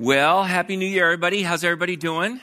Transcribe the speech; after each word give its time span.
Well, 0.00 0.44
happy 0.44 0.76
New 0.76 0.86
Year, 0.86 1.06
everybody. 1.06 1.42
How's 1.42 1.64
everybody 1.64 1.96
doing? 1.96 2.40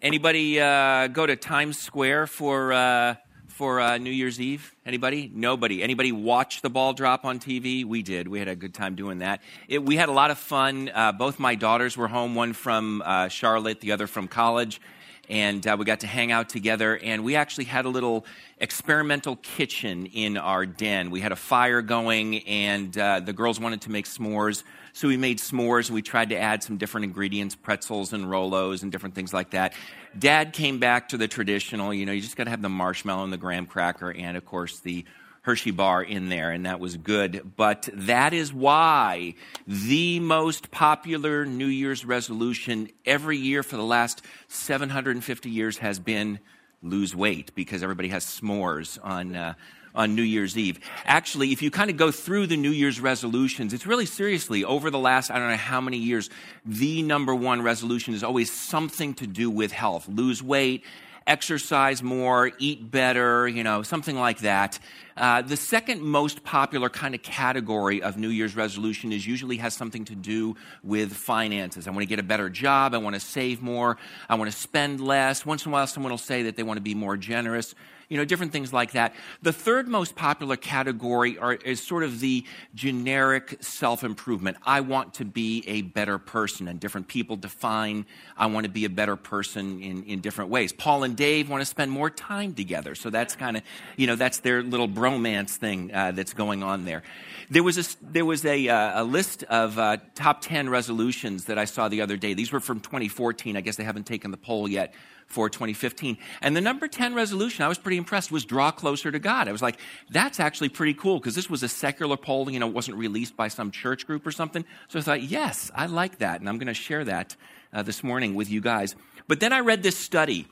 Anybody 0.00 0.58
uh, 0.58 1.08
go 1.08 1.26
to 1.26 1.36
Times 1.36 1.78
Square 1.78 2.28
for 2.28 2.72
uh, 2.72 3.16
for 3.48 3.82
uh, 3.82 3.98
New 3.98 4.10
Year's 4.10 4.40
Eve? 4.40 4.74
Anybody? 4.86 5.30
Nobody. 5.34 5.82
Anybody 5.82 6.12
watch 6.12 6.62
the 6.62 6.70
ball 6.70 6.94
drop 6.94 7.26
on 7.26 7.38
TV? 7.38 7.84
We 7.84 8.00
did. 8.00 8.28
We 8.28 8.38
had 8.38 8.48
a 8.48 8.56
good 8.56 8.72
time 8.72 8.94
doing 8.94 9.18
that. 9.18 9.42
It, 9.68 9.84
we 9.84 9.96
had 9.96 10.08
a 10.08 10.12
lot 10.12 10.30
of 10.30 10.38
fun. 10.38 10.90
Uh, 10.94 11.12
both 11.12 11.38
my 11.38 11.54
daughters 11.54 11.98
were 11.98 12.08
home. 12.08 12.34
One 12.34 12.54
from 12.54 13.02
uh, 13.04 13.28
Charlotte, 13.28 13.82
the 13.82 13.92
other 13.92 14.06
from 14.06 14.26
college 14.26 14.80
and 15.28 15.66
uh, 15.66 15.74
we 15.76 15.84
got 15.84 16.00
to 16.00 16.06
hang 16.06 16.30
out 16.30 16.48
together. 16.48 16.96
And 16.96 17.24
we 17.24 17.34
actually 17.34 17.64
had 17.64 17.84
a 17.84 17.88
little 17.88 18.24
experimental 18.58 19.34
kitchen 19.34 20.06
in 20.06 20.36
our 20.36 20.64
den. 20.64 21.10
We 21.10 21.20
had 21.20 21.32
a 21.32 21.36
fire 21.36 21.82
going, 21.82 22.46
and 22.46 22.92
the 22.92 23.34
girls 23.34 23.58
wanted 23.58 23.80
to 23.82 23.90
make 23.90 24.06
s'mores. 24.06 24.62
So 24.96 25.08
we 25.08 25.18
made 25.18 25.40
s'mores, 25.40 25.88
and 25.88 25.94
we 25.94 26.00
tried 26.00 26.30
to 26.30 26.38
add 26.38 26.62
some 26.62 26.78
different 26.78 27.04
ingredients, 27.04 27.54
pretzels 27.54 28.14
and 28.14 28.24
Rolos 28.24 28.82
and 28.82 28.90
different 28.90 29.14
things 29.14 29.34
like 29.34 29.50
that. 29.50 29.74
Dad 30.18 30.54
came 30.54 30.78
back 30.78 31.10
to 31.10 31.18
the 31.18 31.28
traditional, 31.28 31.92
you 31.92 32.06
know, 32.06 32.12
you 32.12 32.22
just 32.22 32.34
got 32.34 32.44
to 32.44 32.50
have 32.50 32.62
the 32.62 32.70
marshmallow 32.70 33.22
and 33.22 33.30
the 33.30 33.36
graham 33.36 33.66
cracker, 33.66 34.10
and 34.10 34.38
of 34.38 34.46
course 34.46 34.80
the 34.80 35.04
Hershey 35.42 35.70
bar 35.70 36.02
in 36.02 36.30
there, 36.30 36.50
and 36.50 36.64
that 36.64 36.80
was 36.80 36.96
good. 36.96 37.52
But 37.56 37.90
that 37.92 38.32
is 38.32 38.54
why 38.54 39.34
the 39.66 40.18
most 40.20 40.70
popular 40.70 41.44
New 41.44 41.66
Year's 41.66 42.06
resolution 42.06 42.88
every 43.04 43.36
year 43.36 43.62
for 43.62 43.76
the 43.76 43.84
last 43.84 44.22
750 44.48 45.50
years 45.50 45.76
has 45.76 45.98
been 45.98 46.38
lose 46.82 47.14
weight 47.14 47.54
because 47.54 47.82
everybody 47.82 48.08
has 48.08 48.24
s'mores 48.24 48.98
on. 49.02 49.36
Uh, 49.36 49.54
on 49.96 50.14
New 50.14 50.22
Year's 50.22 50.56
Eve. 50.56 50.78
Actually, 51.04 51.52
if 51.52 51.62
you 51.62 51.70
kind 51.70 51.90
of 51.90 51.96
go 51.96 52.10
through 52.12 52.46
the 52.46 52.56
New 52.56 52.70
Year's 52.70 53.00
resolutions, 53.00 53.72
it's 53.72 53.86
really 53.86 54.06
seriously 54.06 54.62
over 54.62 54.90
the 54.90 54.98
last, 54.98 55.30
I 55.30 55.38
don't 55.38 55.50
know 55.50 55.56
how 55.56 55.80
many 55.80 55.96
years, 55.96 56.30
the 56.64 57.02
number 57.02 57.34
one 57.34 57.62
resolution 57.62 58.14
is 58.14 58.22
always 58.22 58.52
something 58.52 59.14
to 59.14 59.26
do 59.26 59.50
with 59.50 59.72
health. 59.72 60.06
Lose 60.08 60.42
weight, 60.42 60.84
exercise 61.26 62.02
more, 62.02 62.52
eat 62.58 62.90
better, 62.90 63.48
you 63.48 63.64
know, 63.64 63.82
something 63.82 64.16
like 64.16 64.40
that. 64.40 64.78
Uh, 65.16 65.40
the 65.40 65.56
second 65.56 66.02
most 66.02 66.44
popular 66.44 66.90
kind 66.90 67.14
of 67.14 67.22
category 67.22 68.02
of 68.02 68.18
New 68.18 68.28
Year's 68.28 68.54
resolution 68.54 69.12
is 69.12 69.26
usually 69.26 69.56
has 69.56 69.74
something 69.74 70.04
to 70.04 70.14
do 70.14 70.56
with 70.84 71.12
finances. 71.12 71.88
I 71.88 71.90
want 71.90 72.02
to 72.02 72.06
get 72.06 72.18
a 72.18 72.22
better 72.22 72.50
job. 72.50 72.94
I 72.94 72.98
want 72.98 73.14
to 73.14 73.20
save 73.20 73.62
more. 73.62 73.96
I 74.28 74.34
want 74.34 74.50
to 74.50 74.56
spend 74.56 75.00
less. 75.00 75.46
Once 75.46 75.64
in 75.64 75.70
a 75.70 75.72
while, 75.72 75.86
someone 75.86 76.12
will 76.12 76.18
say 76.18 76.42
that 76.42 76.56
they 76.56 76.62
want 76.62 76.76
to 76.76 76.82
be 76.82 76.94
more 76.94 77.16
generous 77.16 77.74
you 78.08 78.16
know, 78.16 78.24
different 78.24 78.52
things 78.52 78.72
like 78.72 78.92
that. 78.92 79.14
The 79.42 79.52
third 79.52 79.88
most 79.88 80.14
popular 80.14 80.56
category 80.56 81.38
are, 81.38 81.54
is 81.54 81.82
sort 81.82 82.02
of 82.02 82.20
the 82.20 82.44
generic 82.74 83.56
self 83.60 84.04
improvement. 84.04 84.56
I 84.64 84.80
want 84.80 85.14
to 85.14 85.24
be 85.24 85.64
a 85.66 85.82
better 85.82 86.18
person, 86.18 86.68
and 86.68 86.78
different 86.78 87.08
people 87.08 87.36
define 87.36 88.06
I 88.36 88.46
want 88.46 88.64
to 88.64 88.70
be 88.70 88.84
a 88.84 88.90
better 88.90 89.16
person 89.16 89.82
in, 89.82 90.04
in 90.04 90.20
different 90.20 90.50
ways. 90.50 90.72
Paul 90.72 91.04
and 91.04 91.16
Dave 91.16 91.48
want 91.48 91.62
to 91.62 91.66
spend 91.66 91.90
more 91.90 92.10
time 92.10 92.54
together, 92.54 92.94
so 92.94 93.10
that's 93.10 93.34
kind 93.34 93.56
of, 93.56 93.62
you 93.96 94.06
know, 94.06 94.16
that's 94.16 94.40
their 94.40 94.62
little 94.62 94.88
bromance 94.88 95.50
thing 95.50 95.92
uh, 95.92 96.12
that's 96.12 96.34
going 96.34 96.62
on 96.62 96.84
there. 96.84 97.02
There 97.48 97.62
was 97.62 97.78
a, 97.78 98.04
there 98.04 98.24
was 98.24 98.44
a, 98.44 98.68
uh, 98.68 99.02
a 99.02 99.04
list 99.04 99.42
of 99.44 99.78
uh, 99.78 99.98
top 100.14 100.40
10 100.42 100.68
resolutions 100.68 101.46
that 101.46 101.58
I 101.58 101.64
saw 101.64 101.88
the 101.88 102.02
other 102.02 102.16
day. 102.16 102.34
These 102.34 102.52
were 102.52 102.60
from 102.60 102.80
2014. 102.80 103.56
I 103.56 103.60
guess 103.60 103.76
they 103.76 103.84
haven't 103.84 104.06
taken 104.06 104.30
the 104.30 104.36
poll 104.36 104.68
yet 104.68 104.92
for 105.26 105.50
2015. 105.50 106.16
And 106.40 106.56
the 106.56 106.60
number 106.60 106.88
10 106.88 107.14
resolution, 107.14 107.64
I 107.64 107.68
was 107.68 107.78
pretty 107.78 107.96
impressed, 107.96 108.30
was 108.30 108.44
draw 108.44 108.70
closer 108.70 109.10
to 109.10 109.18
God. 109.18 109.48
I 109.48 109.52
was 109.52 109.62
like, 109.62 109.78
that's 110.10 110.40
actually 110.40 110.68
pretty 110.68 110.94
cool 110.94 111.18
because 111.18 111.34
this 111.34 111.50
was 111.50 111.62
a 111.62 111.68
secular 111.68 112.16
poll, 112.16 112.50
you 112.50 112.60
know, 112.60 112.68
it 112.68 112.74
wasn't 112.74 112.96
released 112.96 113.36
by 113.36 113.48
some 113.48 113.70
church 113.70 114.06
group 114.06 114.26
or 114.26 114.32
something. 114.32 114.64
So 114.88 114.98
I 114.98 115.02
thought, 115.02 115.22
yes, 115.22 115.70
I 115.74 115.86
like 115.86 116.18
that. 116.18 116.40
And 116.40 116.48
I'm 116.48 116.58
going 116.58 116.68
to 116.68 116.74
share 116.74 117.04
that 117.04 117.36
uh, 117.72 117.82
this 117.82 118.02
morning 118.02 118.34
with 118.34 118.50
you 118.50 118.60
guys. 118.60 118.94
But 119.28 119.40
then 119.40 119.52
I 119.52 119.60
read 119.60 119.82
this 119.82 119.98
study 119.98 120.46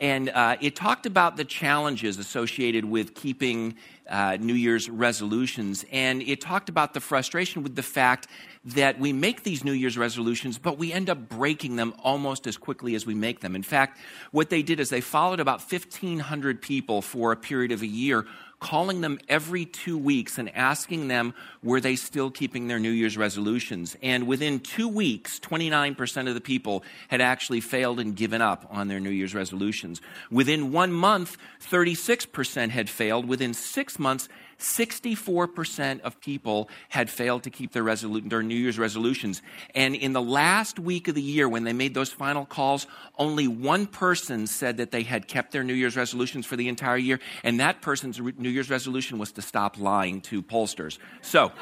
and 0.00 0.30
uh, 0.30 0.56
it 0.62 0.74
talked 0.74 1.04
about 1.04 1.36
the 1.36 1.44
challenges 1.44 2.18
associated 2.18 2.86
with 2.86 3.14
keeping 3.14 3.76
uh, 4.08 4.38
New 4.40 4.54
Year's 4.54 4.88
resolutions. 4.88 5.84
And 5.92 6.22
it 6.22 6.40
talked 6.40 6.70
about 6.70 6.94
the 6.94 7.00
frustration 7.00 7.62
with 7.62 7.76
the 7.76 7.82
fact 7.82 8.26
that 8.64 8.98
we 8.98 9.12
make 9.12 9.42
these 9.42 9.62
New 9.62 9.72
Year's 9.72 9.98
resolutions, 9.98 10.58
but 10.58 10.78
we 10.78 10.90
end 10.92 11.10
up 11.10 11.28
breaking 11.28 11.76
them 11.76 11.94
almost 12.02 12.46
as 12.46 12.56
quickly 12.56 12.94
as 12.94 13.04
we 13.04 13.14
make 13.14 13.40
them. 13.40 13.54
In 13.54 13.62
fact, 13.62 13.98
what 14.32 14.48
they 14.48 14.62
did 14.62 14.80
is 14.80 14.88
they 14.88 15.02
followed 15.02 15.38
about 15.38 15.60
1,500 15.60 16.62
people 16.62 17.02
for 17.02 17.30
a 17.30 17.36
period 17.36 17.70
of 17.70 17.82
a 17.82 17.86
year 17.86 18.26
calling 18.60 19.00
them 19.00 19.18
every 19.28 19.64
two 19.64 19.98
weeks 19.98 20.38
and 20.38 20.54
asking 20.54 21.08
them 21.08 21.34
were 21.62 21.80
they 21.80 21.96
still 21.96 22.30
keeping 22.30 22.68
their 22.68 22.78
New 22.78 22.90
Year's 22.90 23.16
resolutions. 23.16 23.96
And 24.02 24.26
within 24.26 24.60
two 24.60 24.86
weeks, 24.86 25.40
29% 25.40 26.28
of 26.28 26.34
the 26.34 26.40
people 26.40 26.84
had 27.08 27.20
actually 27.20 27.60
failed 27.60 27.98
and 27.98 28.14
given 28.14 28.42
up 28.42 28.66
on 28.70 28.88
their 28.88 29.00
New 29.00 29.10
Year's 29.10 29.34
resolutions. 29.34 30.00
Within 30.30 30.72
one 30.72 30.92
month, 30.92 31.36
36% 31.70 32.70
had 32.70 32.88
failed. 32.88 33.26
Within 33.26 33.54
six 33.54 33.98
months, 33.98 34.28
64% 34.60 36.00
of 36.00 36.20
people 36.20 36.68
had 36.88 37.10
failed 37.10 37.42
to 37.44 37.50
keep 37.50 37.72
their, 37.72 37.82
resolu- 37.82 38.28
their 38.28 38.42
New 38.42 38.54
Year's 38.54 38.78
resolutions. 38.78 39.42
And 39.74 39.94
in 39.94 40.12
the 40.12 40.22
last 40.22 40.78
week 40.78 41.08
of 41.08 41.14
the 41.14 41.22
year, 41.22 41.48
when 41.48 41.64
they 41.64 41.72
made 41.72 41.94
those 41.94 42.12
final 42.12 42.44
calls, 42.44 42.86
only 43.18 43.48
one 43.48 43.86
person 43.86 44.46
said 44.46 44.76
that 44.76 44.90
they 44.90 45.02
had 45.02 45.28
kept 45.28 45.52
their 45.52 45.64
New 45.64 45.74
Year's 45.74 45.96
resolutions 45.96 46.46
for 46.46 46.56
the 46.56 46.68
entire 46.68 46.96
year. 46.96 47.20
And 47.42 47.60
that 47.60 47.82
person's 47.82 48.18
New 48.18 48.50
Year's 48.50 48.70
resolution 48.70 49.18
was 49.18 49.32
to 49.32 49.42
stop 49.42 49.78
lying 49.78 50.20
to 50.22 50.42
pollsters. 50.42 50.98
So, 51.22 51.52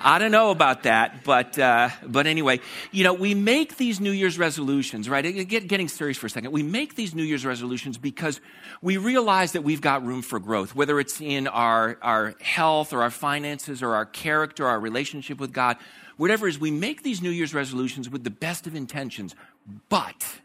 I 0.00 0.18
don't 0.18 0.30
know 0.30 0.50
about 0.50 0.84
that, 0.84 1.24
but 1.24 1.58
uh, 1.58 1.90
but 2.06 2.26
anyway, 2.26 2.60
you 2.92 3.04
know, 3.04 3.14
we 3.14 3.34
make 3.34 3.76
these 3.76 4.00
New 4.00 4.10
Year's 4.10 4.38
resolutions, 4.38 5.08
right? 5.08 5.22
Get, 5.22 5.66
getting 5.66 5.88
serious 5.88 6.16
for 6.16 6.26
a 6.26 6.30
second, 6.30 6.52
we 6.52 6.62
make 6.62 6.94
these 6.94 7.14
New 7.14 7.22
Year's 7.22 7.44
resolutions 7.44 7.98
because 7.98 8.40
we 8.80 8.96
realize 8.96 9.52
that 9.52 9.62
we've 9.62 9.80
got 9.80 10.04
room 10.04 10.22
for 10.22 10.38
growth, 10.38 10.74
whether 10.74 11.00
it's 11.00 11.20
in 11.20 11.48
our 11.48 11.98
our 12.02 12.34
health 12.40 12.92
or 12.92 13.02
our 13.02 13.10
finances 13.10 13.82
or 13.82 13.94
our 13.94 14.06
character, 14.06 14.66
our 14.66 14.78
relationship 14.78 15.40
with 15.40 15.52
God, 15.52 15.76
whatever 16.16 16.46
it 16.46 16.50
is. 16.50 16.60
We 16.60 16.70
make 16.70 17.02
these 17.02 17.20
New 17.20 17.30
Year's 17.30 17.54
resolutions 17.54 18.08
with 18.08 18.24
the 18.24 18.30
best 18.30 18.66
of 18.66 18.74
intentions, 18.74 19.34
but 19.88 20.40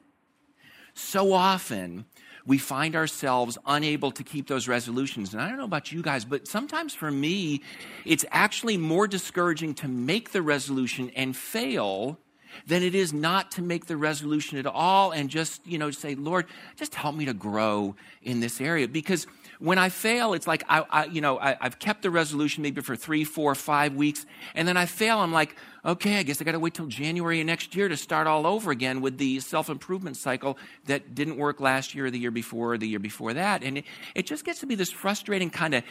so 0.93 1.33
often 1.33 2.05
we 2.45 2.57
find 2.57 2.95
ourselves 2.95 3.57
unable 3.65 4.11
to 4.11 4.23
keep 4.23 4.47
those 4.47 4.67
resolutions. 4.67 5.33
And 5.33 5.41
I 5.41 5.47
don't 5.49 5.57
know 5.57 5.63
about 5.63 5.91
you 5.91 6.01
guys, 6.01 6.25
but 6.25 6.47
sometimes 6.47 6.93
for 6.93 7.09
me, 7.09 7.61
it's 8.05 8.25
actually 8.31 8.77
more 8.77 9.07
discouraging 9.07 9.75
to 9.75 9.87
make 9.87 10.31
the 10.31 10.41
resolution 10.41 11.11
and 11.15 11.35
fail 11.35 12.19
than 12.67 12.83
it 12.83 12.95
is 12.95 13.13
not 13.13 13.51
to 13.51 13.61
make 13.61 13.87
the 13.87 13.97
resolution 13.97 14.57
at 14.57 14.65
all 14.65 15.11
and 15.11 15.29
just, 15.29 15.65
you 15.65 15.77
know, 15.77 15.91
say, 15.91 16.15
Lord, 16.15 16.45
just 16.75 16.93
help 16.95 17.15
me 17.15 17.25
to 17.25 17.33
grow 17.33 17.95
in 18.21 18.39
this 18.39 18.61
area. 18.61 18.87
Because 18.87 19.25
when 19.59 19.77
I 19.77 19.89
fail, 19.89 20.33
it's 20.33 20.45
like, 20.45 20.63
I, 20.69 20.85
I 20.89 21.05
you 21.05 21.21
know, 21.21 21.39
I, 21.39 21.57
have 21.61 21.79
kept 21.79 22.03
the 22.03 22.11
resolution 22.11 22.61
maybe 22.61 22.81
for 22.81 22.95
three, 22.95 23.23
four, 23.23 23.55
five 23.55 23.95
weeks, 23.95 24.25
and 24.55 24.67
then 24.67 24.77
I 24.77 24.85
fail. 24.85 25.19
I'm 25.19 25.33
like, 25.33 25.55
okay, 25.85 26.17
I 26.17 26.23
guess 26.23 26.41
I 26.41 26.45
got 26.45 26.53
to 26.53 26.59
wait 26.59 26.73
till 26.73 26.87
January 26.87 27.41
of 27.41 27.47
next 27.47 27.75
year 27.75 27.89
to 27.89 27.97
start 27.97 28.27
all 28.27 28.47
over 28.47 28.71
again 28.71 29.01
with 29.01 29.17
the 29.17 29.39
self 29.39 29.69
improvement 29.69 30.17
cycle 30.17 30.57
that 30.85 31.15
didn't 31.15 31.37
work 31.37 31.59
last 31.59 31.93
year 31.93 32.05
or 32.05 32.11
the 32.11 32.19
year 32.19 32.31
before 32.31 32.73
or 32.73 32.77
the 32.77 32.87
year 32.87 32.99
before 32.99 33.33
that. 33.33 33.63
And 33.63 33.79
it, 33.79 33.85
it 34.15 34.25
just 34.25 34.45
gets 34.45 34.59
to 34.61 34.65
be 34.65 34.75
this 34.75 34.91
frustrating 34.91 35.49
kind 35.49 35.75
of 35.75 35.83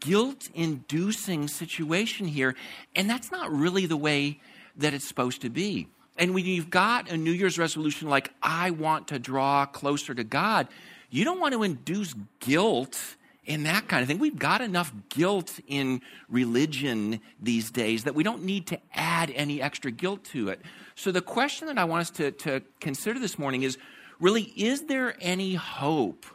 guilt 0.00 0.48
inducing 0.54 1.48
situation 1.48 2.26
here. 2.26 2.54
And 2.94 3.08
that's 3.08 3.30
not 3.30 3.52
really 3.52 3.86
the 3.86 3.96
way 3.96 4.40
that 4.76 4.94
it's 4.94 5.06
supposed 5.06 5.42
to 5.42 5.50
be. 5.50 5.88
And 6.18 6.34
when 6.34 6.46
you've 6.46 6.70
got 6.70 7.10
a 7.10 7.16
New 7.16 7.32
Year's 7.32 7.58
resolution 7.58 8.08
like, 8.08 8.32
I 8.42 8.70
want 8.70 9.08
to 9.08 9.18
draw 9.18 9.66
closer 9.66 10.14
to 10.14 10.24
God, 10.24 10.68
you 11.10 11.24
don't 11.24 11.40
want 11.40 11.52
to 11.52 11.62
induce 11.62 12.14
guilt 12.40 13.16
in 13.46 13.62
that 13.62 13.88
kind 13.88 14.02
of 14.02 14.08
thing. 14.08 14.18
We've 14.18 14.38
got 14.38 14.60
enough 14.60 14.92
guilt 15.08 15.60
in 15.66 16.02
religion 16.28 17.20
these 17.40 17.70
days 17.70 18.04
that 18.04 18.14
we 18.14 18.22
don't 18.22 18.42
need 18.42 18.66
to 18.68 18.80
add 18.92 19.32
any 19.34 19.62
extra 19.62 19.90
guilt 19.90 20.24
to 20.24 20.50
it. 20.50 20.60
So, 20.94 21.12
the 21.12 21.22
question 21.22 21.68
that 21.68 21.78
I 21.78 21.84
want 21.84 22.02
us 22.02 22.10
to, 22.10 22.32
to 22.32 22.62
consider 22.80 23.18
this 23.18 23.38
morning 23.38 23.62
is 23.62 23.78
really, 24.20 24.42
is 24.56 24.84
there 24.84 25.16
any 25.20 25.54
hope? 25.54 26.26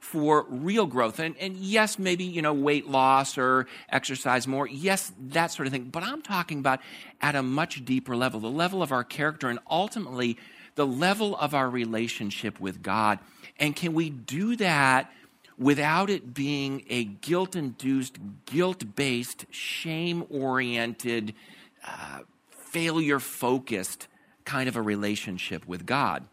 for 0.00 0.46
real 0.48 0.86
growth. 0.86 1.18
And, 1.18 1.36
and 1.36 1.56
yes, 1.56 1.98
maybe, 1.98 2.24
you 2.24 2.40
know, 2.40 2.54
weight 2.54 2.88
loss 2.88 3.36
or 3.36 3.66
exercise 3.90 4.48
more. 4.48 4.66
Yes, 4.66 5.12
that 5.28 5.52
sort 5.52 5.66
of 5.66 5.72
thing. 5.72 5.84
But 5.84 6.02
I'm 6.02 6.22
talking 6.22 6.58
about 6.58 6.80
at 7.20 7.36
a 7.36 7.42
much 7.42 7.84
deeper 7.84 8.16
level, 8.16 8.40
the 8.40 8.50
level 8.50 8.82
of 8.82 8.92
our 8.92 9.04
character 9.04 9.50
and 9.50 9.58
ultimately 9.70 10.38
the 10.74 10.86
level 10.86 11.36
of 11.36 11.54
our 11.54 11.68
relationship 11.68 12.58
with 12.58 12.82
God. 12.82 13.18
And 13.58 13.76
can 13.76 13.92
we 13.92 14.08
do 14.08 14.56
that 14.56 15.12
without 15.60 16.10
it 16.10 16.34
being 16.34 16.82
a 16.88 17.04
guilt 17.04 17.54
induced, 17.54 18.18
guilt 18.46 18.96
based, 18.96 19.46
shame 19.50 20.24
oriented, 20.28 21.34
uh, 21.86 22.20
failure 22.48 23.20
focused 23.20 24.08
kind 24.44 24.68
of 24.68 24.74
a 24.74 24.82
relationship 24.82 25.68
with 25.68 25.86
God? 25.86 26.26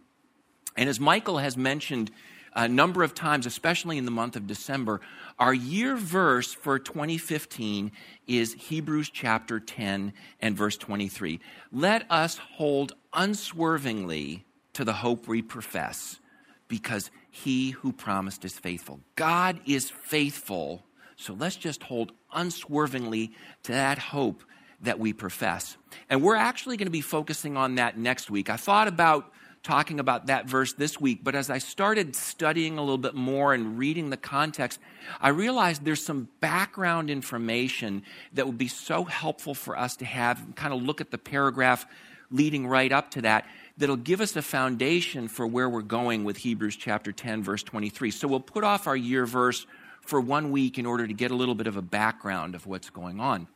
And 0.76 0.90
as 0.90 1.00
Michael 1.00 1.38
has 1.38 1.56
mentioned 1.56 2.10
a 2.58 2.68
number 2.68 3.04
of 3.04 3.14
times, 3.14 3.46
especially 3.46 4.00
in 4.00 4.06
the 4.06 4.12
month 4.12 4.36
of 4.36 4.48
December. 4.48 5.00
Our 5.38 5.54
year 5.54 5.96
verse 5.96 6.54
for 6.54 6.80
2015 6.80 7.92
is 8.26 8.54
Hebrews 8.54 9.12
chapter 9.12 9.60
10 9.60 10.12
and 10.42 10.58
verse 10.58 10.76
23. 10.76 11.40
Let 11.72 12.12
us 12.12 12.40
hold 12.56 12.94
unswervingly 13.14 14.44
to 14.74 14.84
the 14.84 14.94
hope 14.94 15.28
we 15.28 15.44
profess, 15.44 16.20
because 16.68 17.12
he 17.44 17.72
who 17.72 17.92
promised 17.92 18.44
is 18.46 18.58
faithful. 18.58 19.00
God 19.16 19.60
is 19.66 19.90
faithful, 19.90 20.84
so 21.16 21.34
let's 21.34 21.56
just 21.56 21.84
hold 21.84 22.12
unswervingly 22.34 23.34
to 23.64 23.74
that 23.74 24.00
hope 24.00 24.44
that 24.82 25.00
we 25.00 25.14
profess. 25.14 25.78
And 26.10 26.22
we're 26.22 26.36
actually 26.36 26.78
going 26.78 26.88
to 26.88 26.92
be 26.92 27.02
focusing 27.02 27.56
on 27.56 27.76
that 27.76 27.98
next 27.98 28.30
week. 28.32 28.50
I 28.50 28.58
thought 28.58 28.88
about 28.88 29.32
talking 29.64 30.00
about 30.00 30.28
that 30.28 30.48
verse 30.48 30.74
this 30.74 31.00
week, 31.00 31.24
but 31.24 31.36
as 31.36 31.50
I 31.50 31.58
started 31.58 32.16
studying 32.16 32.78
a 32.78 32.82
little 32.82 32.98
bit 32.98 33.16
more 33.16 33.54
and 33.54 33.78
reading 33.78 34.10
the 34.10 34.18
context, 34.18 34.80
I 35.20 35.30
realized 35.30 35.84
there's 35.84 36.04
some 36.04 36.30
background 36.40 37.10
information 37.10 38.04
that 38.34 38.48
would 38.48 38.58
be 38.58 38.68
so 38.68 39.04
helpful 39.04 39.54
for 39.54 39.78
us 39.78 39.98
to 39.98 40.06
have, 40.06 40.44
kind 40.56 40.74
of 40.74 40.82
look 40.82 41.02
at 41.02 41.12
the 41.12 41.18
paragraph 41.18 41.86
leading 42.32 42.68
right 42.68 42.92
up 42.92 43.12
to 43.12 43.22
that, 43.22 43.46
that'll 43.78 43.96
give 43.96 44.22
us 44.22 44.36
a 44.36 44.42
foundation 44.42 45.28
for 45.28 45.46
where 45.46 45.70
we're 45.70 45.82
going 45.82 46.24
with 46.24 46.38
Hebrews 46.38 46.76
chapter 46.76 47.12
10, 47.12 47.44
verse 47.44 47.64
23. 47.64 48.12
So 48.12 48.28
we'll 48.28 48.40
put 48.40 48.64
off 48.64 48.88
our 48.88 48.98
year 48.98 49.26
verse 49.26 49.66
for 50.02 50.20
one 50.20 50.52
week 50.52 50.78
in 50.78 50.86
order 50.86 51.06
to 51.06 51.14
get 51.14 51.32
a 51.32 51.36
little 51.36 51.56
bit 51.56 51.68
of 51.68 51.78
a 51.78 51.82
background 51.82 52.56
of 52.56 52.66
what's 52.66 52.90
going 52.90 53.20
on. 53.20 53.48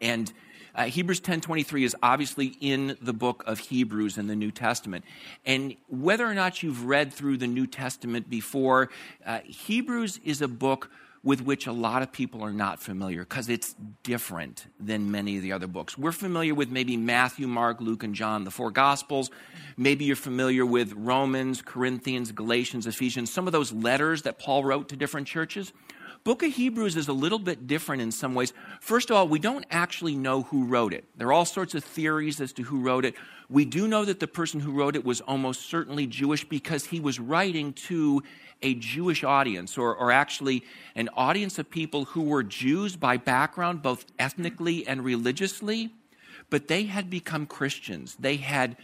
And 0.00 0.32
uh, 0.74 0.84
Hebrews 0.84 1.20
10:23 1.20 1.84
is 1.84 1.96
obviously 2.02 2.56
in 2.60 2.96
the 3.02 3.12
book 3.12 3.44
of 3.46 3.58
Hebrews 3.58 4.16
in 4.16 4.26
the 4.26 4.36
New 4.36 4.50
Testament. 4.50 5.04
And 5.44 5.76
whether 5.88 6.26
or 6.26 6.34
not 6.34 6.62
you've 6.62 6.86
read 6.86 7.12
through 7.12 7.38
the 7.38 7.46
New 7.46 7.66
Testament 7.66 8.30
before, 8.30 8.88
uh, 9.26 9.40
Hebrews 9.44 10.20
is 10.24 10.40
a 10.40 10.48
book 10.48 10.90
with 11.24 11.40
which 11.40 11.66
a 11.66 11.72
lot 11.72 12.02
of 12.02 12.10
people 12.10 12.42
are 12.42 12.52
not 12.52 12.80
familiar 12.80 13.20
because 13.20 13.48
it's 13.48 13.74
different 14.02 14.66
than 14.80 15.10
many 15.10 15.36
of 15.36 15.42
the 15.42 15.52
other 15.52 15.68
books. 15.68 15.96
We're 15.96 16.10
familiar 16.10 16.54
with 16.54 16.68
maybe 16.68 16.96
Matthew, 16.96 17.46
Mark, 17.46 17.80
Luke, 17.80 18.02
and 18.02 18.14
John, 18.14 18.44
the 18.44 18.50
four 18.50 18.72
Gospels. 18.72 19.30
Maybe 19.76 20.04
you're 20.04 20.16
familiar 20.16 20.66
with 20.66 20.92
Romans, 20.94 21.62
Corinthians, 21.62 22.32
Galatians, 22.32 22.86
Ephesians, 22.86 23.32
some 23.32 23.46
of 23.46 23.52
those 23.52 23.72
letters 23.72 24.22
that 24.22 24.38
Paul 24.38 24.64
wrote 24.64 24.88
to 24.88 24.96
different 24.96 25.28
churches. 25.28 25.72
Book 26.24 26.44
of 26.44 26.52
Hebrews 26.52 26.96
is 26.96 27.08
a 27.08 27.12
little 27.12 27.40
bit 27.40 27.66
different 27.66 28.00
in 28.00 28.12
some 28.12 28.34
ways. 28.34 28.52
First 28.80 29.10
of 29.10 29.16
all, 29.16 29.26
we 29.26 29.40
don't 29.40 29.64
actually 29.72 30.14
know 30.14 30.42
who 30.42 30.66
wrote 30.66 30.92
it. 30.92 31.04
There 31.16 31.28
are 31.28 31.32
all 31.32 31.44
sorts 31.44 31.74
of 31.74 31.82
theories 31.82 32.40
as 32.40 32.52
to 32.54 32.62
who 32.62 32.80
wrote 32.80 33.04
it. 33.04 33.16
We 33.48 33.64
do 33.64 33.88
know 33.88 34.04
that 34.04 34.20
the 34.20 34.28
person 34.28 34.60
who 34.60 34.70
wrote 34.70 34.94
it 34.94 35.04
was 35.04 35.20
almost 35.20 35.68
certainly 35.68 36.06
Jewish 36.06 36.44
because 36.48 36.86
he 36.86 37.00
was 37.00 37.18
writing 37.18 37.72
to 37.72 38.22
a 38.62 38.74
Jewish 38.74 39.24
audience, 39.24 39.76
or, 39.76 39.94
or 39.94 40.12
actually 40.12 40.64
an 40.94 41.08
audience 41.14 41.58
of 41.58 41.70
people 41.70 42.06
who 42.06 42.22
were 42.22 42.42
Jews 42.42 42.96
by 42.96 43.16
background, 43.16 43.82
both 43.82 44.06
ethnically 44.18 44.86
and 44.86 45.04
religiously, 45.04 45.90
but 46.50 46.68
they 46.68 46.84
had 46.84 47.10
become 47.10 47.46
Christians. 47.46 48.16
They 48.18 48.36
had 48.36 48.76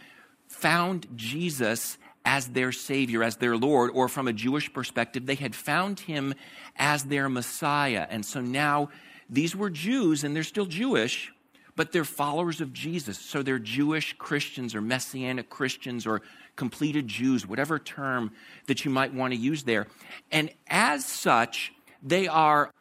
found 0.47 1.07
Jesus 1.15 1.97
as 2.25 2.49
their 2.49 2.71
Savior, 2.71 3.23
as 3.23 3.37
their 3.37 3.55
Lord, 3.55 3.91
or 3.93 4.07
from 4.07 4.27
a 4.27 4.33
Jewish 4.33 4.71
perspective, 4.71 5.25
they 5.25 5.35
had 5.35 5.55
found 5.55 6.01
him 6.01 6.33
as 6.75 7.05
their 7.05 7.29
Messiah. 7.29 8.05
And 8.09 8.25
so 8.25 8.41
now 8.41 8.89
these 9.29 9.55
were 9.55 9.69
Jews, 9.69 10.23
and 10.23 10.35
they're 10.35 10.43
still 10.43 10.65
Jewish, 10.65 11.31
but 11.75 11.91
they're 11.91 12.03
followers 12.03 12.61
of 12.61 12.73
Jesus. 12.73 13.17
So 13.17 13.41
they're 13.41 13.59
Jewish 13.59 14.15
Christians 14.17 14.75
or 14.75 14.81
Messianic 14.81 15.49
Christians 15.49 16.05
or 16.05 16.21
completed 16.59 17.07
Jews, 17.07 17.47
whatever 17.47 17.79
term 17.79 18.31
that 18.67 18.83
you 18.83 18.91
might 18.91 19.13
want 19.13 19.33
to 19.33 19.39
use 19.39 19.63
there. 19.63 19.87
And 20.29 20.51
as 20.67 21.05
such, 21.05 21.73
they 22.03 22.27
are 22.27 22.71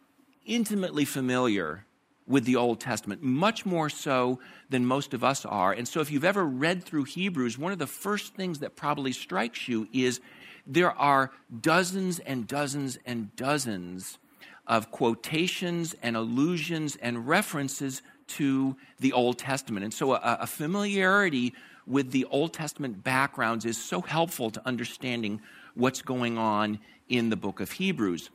intimately 0.45 1.05
familiar 1.05 1.87
with 2.27 2.45
the 2.45 2.57
Old 2.57 2.81
Testament, 2.81 3.23
much 3.23 3.65
more 3.65 3.89
so 3.89 4.41
than 4.69 4.85
most 4.85 5.15
of 5.15 5.23
us 5.25 5.47
are. 5.47 5.73
And 5.73 5.87
so, 5.87 6.01
if 6.01 6.11
you've 6.11 6.25
ever 6.25 6.45
read 6.45 6.85
through 6.85 7.05
Hebrews, 7.05 7.57
one 7.57 7.73
of 7.73 7.79
the 7.79 7.87
first 7.87 8.35
things 8.35 8.59
that 8.59 8.77
probably 8.77 9.13
strikes 9.13 9.69
you 9.69 9.89
is 9.93 10.21
there 10.67 10.93
are 10.93 11.31
dozens 11.63 12.19
and 12.19 12.47
dozens 12.47 12.99
and 13.07 13.35
dozens 13.37 14.19
of 14.67 14.91
quotations 14.91 15.95
and 16.03 16.17
allusions 16.17 16.97
and 16.97 17.27
references 17.27 18.03
to 18.27 18.77
the 19.01 19.13
Old 19.13 19.39
Testament. 19.39 19.85
And 19.85 19.95
so, 19.95 20.15
a, 20.15 20.39
a 20.43 20.47
familiarity 20.47 21.55
with 21.89 22.11
the 22.11 22.27
Old 22.27 22.53
Testament 22.53 23.03
backgrounds 23.03 23.65
is 23.65 23.83
so 23.83 24.01
helpful 24.01 24.51
to 24.51 24.67
understanding 24.67 25.41
what's 25.75 26.03
going 26.03 26.39
on 26.39 26.79
in 27.09 27.31
the 27.31 27.37
book 27.37 27.61
of 27.61 27.73
Hebrews. 27.73 28.31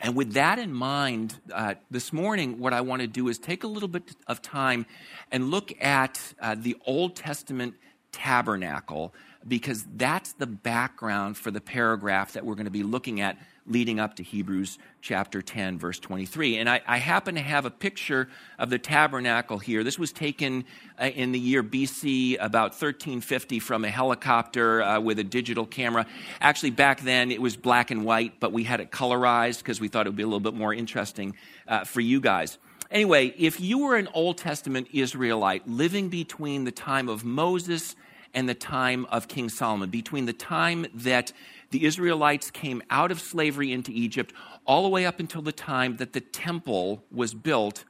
And 0.00 0.16
with 0.16 0.32
that 0.32 0.58
in 0.58 0.72
mind, 0.72 1.38
uh, 1.52 1.74
this 1.90 2.12
morning, 2.12 2.58
what 2.58 2.72
I 2.72 2.80
want 2.80 3.02
to 3.02 3.06
do 3.06 3.28
is 3.28 3.38
take 3.38 3.62
a 3.62 3.68
little 3.68 3.88
bit 3.88 4.16
of 4.26 4.42
time 4.42 4.86
and 5.30 5.50
look 5.50 5.72
at 5.80 6.34
uh, 6.40 6.56
the 6.58 6.76
Old 6.86 7.14
Testament 7.14 7.74
tabernacle, 8.10 9.14
because 9.46 9.86
that's 9.96 10.32
the 10.34 10.46
background 10.46 11.36
for 11.36 11.50
the 11.50 11.60
paragraph 11.60 12.32
that 12.32 12.44
we're 12.44 12.54
going 12.54 12.64
to 12.64 12.70
be 12.70 12.82
looking 12.82 13.20
at 13.20 13.36
leading 13.66 14.00
up 14.00 14.16
to 14.16 14.22
Hebrews 14.22 14.78
chapter 15.00 15.40
10, 15.40 15.78
verse 15.78 15.98
23. 15.98 16.58
And 16.58 16.68
I, 16.68 16.80
I 16.86 16.98
happen 16.98 17.36
to 17.36 17.40
have 17.40 17.64
a 17.64 17.70
picture 17.70 18.28
of 18.58 18.70
the 18.70 18.78
tabernacle 18.78 19.58
here. 19.58 19.84
This 19.84 19.98
was 19.98 20.12
taken 20.12 20.64
uh, 21.00 21.06
in 21.06 21.32
the 21.32 21.38
year 21.38 21.62
BC, 21.62 22.34
about 22.34 22.72
1350, 22.72 23.60
from 23.60 23.84
a 23.84 23.90
helicopter 23.90 24.82
uh, 24.82 25.00
with 25.00 25.18
a 25.18 25.24
digital 25.24 25.66
camera. 25.66 26.06
Actually, 26.40 26.70
back 26.70 27.00
then 27.02 27.30
it 27.30 27.40
was 27.40 27.56
black 27.56 27.90
and 27.90 28.04
white, 28.04 28.40
but 28.40 28.52
we 28.52 28.64
had 28.64 28.80
it 28.80 28.90
colorized 28.90 29.58
because 29.58 29.80
we 29.80 29.88
thought 29.88 30.06
it 30.06 30.10
would 30.10 30.16
be 30.16 30.22
a 30.22 30.26
little 30.26 30.40
bit 30.40 30.54
more 30.54 30.74
interesting 30.74 31.36
uh, 31.68 31.84
for 31.84 32.00
you 32.00 32.20
guys. 32.20 32.58
Anyway, 32.90 33.32
if 33.38 33.58
you 33.58 33.78
were 33.78 33.96
an 33.96 34.08
Old 34.12 34.38
Testament 34.38 34.88
Israelite 34.92 35.66
living 35.66 36.10
between 36.10 36.64
the 36.64 36.72
time 36.72 37.08
of 37.08 37.24
Moses 37.24 37.96
and 38.34 38.48
the 38.48 38.54
time 38.54 39.06
of 39.06 39.28
King 39.28 39.48
Solomon, 39.48 39.88
between 39.88 40.26
the 40.26 40.32
time 40.32 40.86
that 40.94 41.32
the 41.72 41.84
Israelites 41.84 42.50
came 42.50 42.82
out 42.90 43.10
of 43.10 43.20
slavery 43.20 43.72
into 43.72 43.90
Egypt, 43.90 44.32
all 44.66 44.82
the 44.82 44.88
way 44.88 45.04
up 45.04 45.18
until 45.18 45.42
the 45.42 45.52
time 45.52 45.96
that 45.96 46.12
the 46.12 46.20
temple 46.20 47.02
was 47.10 47.34
built. 47.34 47.84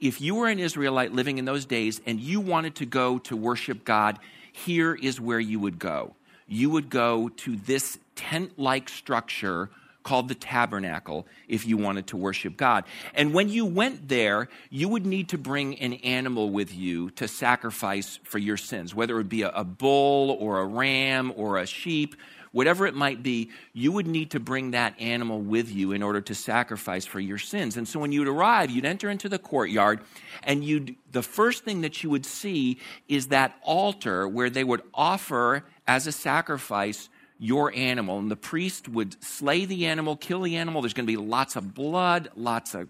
If 0.00 0.20
you 0.20 0.34
were 0.34 0.48
an 0.48 0.58
Israelite 0.58 1.12
living 1.12 1.38
in 1.38 1.44
those 1.44 1.64
days 1.64 2.00
and 2.06 2.18
you 2.18 2.40
wanted 2.40 2.74
to 2.76 2.86
go 2.86 3.18
to 3.18 3.36
worship 3.36 3.84
God, 3.84 4.18
here 4.52 4.94
is 4.94 5.20
where 5.20 5.40
you 5.40 5.60
would 5.60 5.78
go. 5.78 6.14
You 6.46 6.70
would 6.70 6.88
go 6.88 7.28
to 7.28 7.56
this 7.56 7.98
tent 8.16 8.58
like 8.58 8.88
structure 8.88 9.70
called 10.02 10.28
the 10.28 10.34
tabernacle 10.34 11.26
if 11.48 11.66
you 11.66 11.76
wanted 11.76 12.06
to 12.06 12.16
worship 12.16 12.56
God. 12.56 12.84
And 13.12 13.34
when 13.34 13.50
you 13.50 13.66
went 13.66 14.08
there, 14.08 14.48
you 14.70 14.88
would 14.88 15.04
need 15.04 15.28
to 15.30 15.38
bring 15.38 15.78
an 15.80 15.92
animal 15.94 16.48
with 16.48 16.74
you 16.74 17.10
to 17.10 17.28
sacrifice 17.28 18.18
for 18.22 18.38
your 18.38 18.56
sins, 18.56 18.94
whether 18.94 19.14
it 19.14 19.18
would 19.18 19.28
be 19.28 19.42
a, 19.42 19.50
a 19.50 19.64
bull 19.64 20.30
or 20.40 20.60
a 20.60 20.66
ram 20.66 21.30
or 21.36 21.58
a 21.58 21.66
sheep 21.66 22.16
whatever 22.58 22.88
it 22.88 22.94
might 22.94 23.22
be, 23.22 23.50
you 23.72 23.92
would 23.92 24.08
need 24.08 24.32
to 24.32 24.40
bring 24.40 24.72
that 24.72 24.92
animal 24.98 25.40
with 25.40 25.70
you 25.70 25.92
in 25.92 26.02
order 26.02 26.20
to 26.20 26.34
sacrifice 26.34 27.06
for 27.06 27.20
your 27.20 27.38
sins. 27.38 27.76
And 27.76 27.86
so 27.86 28.00
when 28.00 28.10
you'd 28.10 28.26
arrive, 28.26 28.68
you'd 28.68 28.84
enter 28.84 29.08
into 29.08 29.28
the 29.28 29.38
courtyard, 29.38 30.00
and 30.42 30.64
you'd, 30.64 30.96
the 31.12 31.22
first 31.22 31.62
thing 31.62 31.82
that 31.82 32.02
you 32.02 32.10
would 32.10 32.26
see 32.26 32.78
is 33.06 33.28
that 33.28 33.54
altar 33.62 34.26
where 34.26 34.50
they 34.50 34.64
would 34.64 34.82
offer 34.92 35.64
as 35.86 36.08
a 36.08 36.12
sacrifice 36.12 37.08
your 37.38 37.72
animal. 37.76 38.18
And 38.18 38.28
the 38.28 38.34
priest 38.34 38.88
would 38.88 39.22
slay 39.22 39.64
the 39.64 39.86
animal, 39.86 40.16
kill 40.16 40.40
the 40.40 40.56
animal. 40.56 40.82
There's 40.82 40.94
going 40.94 41.06
to 41.06 41.12
be 41.12 41.16
lots 41.16 41.54
of 41.54 41.74
blood, 41.74 42.28
lots 42.34 42.74
of 42.74 42.88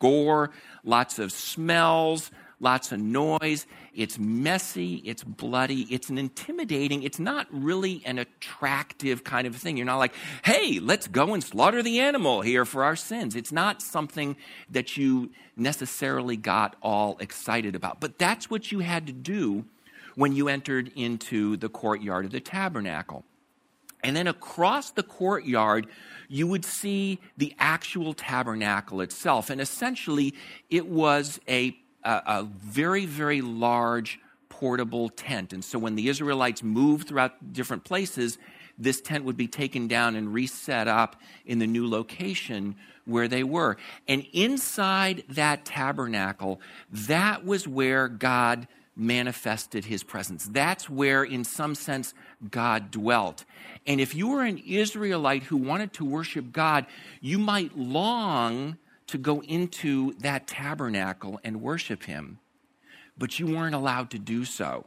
gore, 0.00 0.50
lots 0.84 1.18
of 1.18 1.32
smells, 1.32 2.30
lots 2.62 2.92
of 2.92 3.00
noise. 3.00 3.66
It's 3.92 4.18
messy, 4.18 5.02
it's 5.04 5.22
bloody, 5.22 5.82
it's 5.90 6.08
an 6.08 6.16
intimidating, 6.16 7.02
it's 7.02 7.18
not 7.18 7.46
really 7.50 8.02
an 8.06 8.18
attractive 8.18 9.24
kind 9.24 9.46
of 9.46 9.54
thing. 9.56 9.76
You're 9.76 9.86
not 9.86 9.98
like, 9.98 10.14
hey, 10.44 10.78
let's 10.78 11.08
go 11.08 11.34
and 11.34 11.42
slaughter 11.44 11.82
the 11.82 12.00
animal 12.00 12.40
here 12.40 12.64
for 12.64 12.84
our 12.84 12.96
sins. 12.96 13.36
It's 13.36 13.52
not 13.52 13.82
something 13.82 14.36
that 14.70 14.96
you 14.96 15.30
necessarily 15.56 16.36
got 16.36 16.76
all 16.80 17.18
excited 17.20 17.74
about. 17.74 18.00
But 18.00 18.18
that's 18.18 18.48
what 18.48 18.72
you 18.72 18.78
had 18.78 19.06
to 19.08 19.12
do 19.12 19.64
when 20.14 20.32
you 20.32 20.48
entered 20.48 20.92
into 20.94 21.56
the 21.56 21.68
courtyard 21.68 22.24
of 22.24 22.30
the 22.30 22.40
tabernacle. 22.40 23.24
And 24.04 24.16
then 24.16 24.26
across 24.26 24.90
the 24.90 25.02
courtyard, 25.02 25.86
you 26.28 26.46
would 26.46 26.64
see 26.64 27.20
the 27.36 27.54
actual 27.58 28.14
tabernacle 28.14 29.00
itself. 29.00 29.48
And 29.48 29.60
essentially, 29.60 30.34
it 30.70 30.88
was 30.88 31.40
a 31.48 31.76
a, 32.04 32.22
a 32.26 32.42
very, 32.44 33.06
very 33.06 33.40
large 33.40 34.18
portable 34.48 35.08
tent. 35.08 35.52
And 35.52 35.64
so 35.64 35.78
when 35.78 35.96
the 35.96 36.08
Israelites 36.08 36.62
moved 36.62 37.08
throughout 37.08 37.52
different 37.52 37.84
places, 37.84 38.38
this 38.78 39.00
tent 39.00 39.24
would 39.24 39.36
be 39.36 39.48
taken 39.48 39.88
down 39.88 40.16
and 40.16 40.32
reset 40.32 40.88
up 40.88 41.20
in 41.44 41.58
the 41.58 41.66
new 41.66 41.88
location 41.88 42.76
where 43.04 43.28
they 43.28 43.42
were. 43.42 43.76
And 44.06 44.24
inside 44.32 45.24
that 45.30 45.64
tabernacle, 45.64 46.60
that 46.90 47.44
was 47.44 47.66
where 47.66 48.08
God 48.08 48.68
manifested 48.94 49.86
his 49.86 50.02
presence. 50.02 50.44
That's 50.44 50.88
where, 50.88 51.24
in 51.24 51.44
some 51.44 51.74
sense, 51.74 52.14
God 52.50 52.90
dwelt. 52.90 53.44
And 53.86 54.00
if 54.00 54.14
you 54.14 54.28
were 54.28 54.42
an 54.42 54.58
Israelite 54.58 55.44
who 55.44 55.56
wanted 55.56 55.94
to 55.94 56.04
worship 56.04 56.52
God, 56.52 56.86
you 57.20 57.38
might 57.38 57.76
long 57.76 58.76
to 59.08 59.18
go 59.18 59.42
into 59.42 60.14
that 60.20 60.46
tabernacle 60.46 61.40
and 61.44 61.60
worship 61.60 62.04
him, 62.04 62.38
but 63.18 63.38
you 63.38 63.46
weren't 63.46 63.74
allowed 63.74 64.10
to 64.10 64.18
do 64.18 64.44
so. 64.44 64.86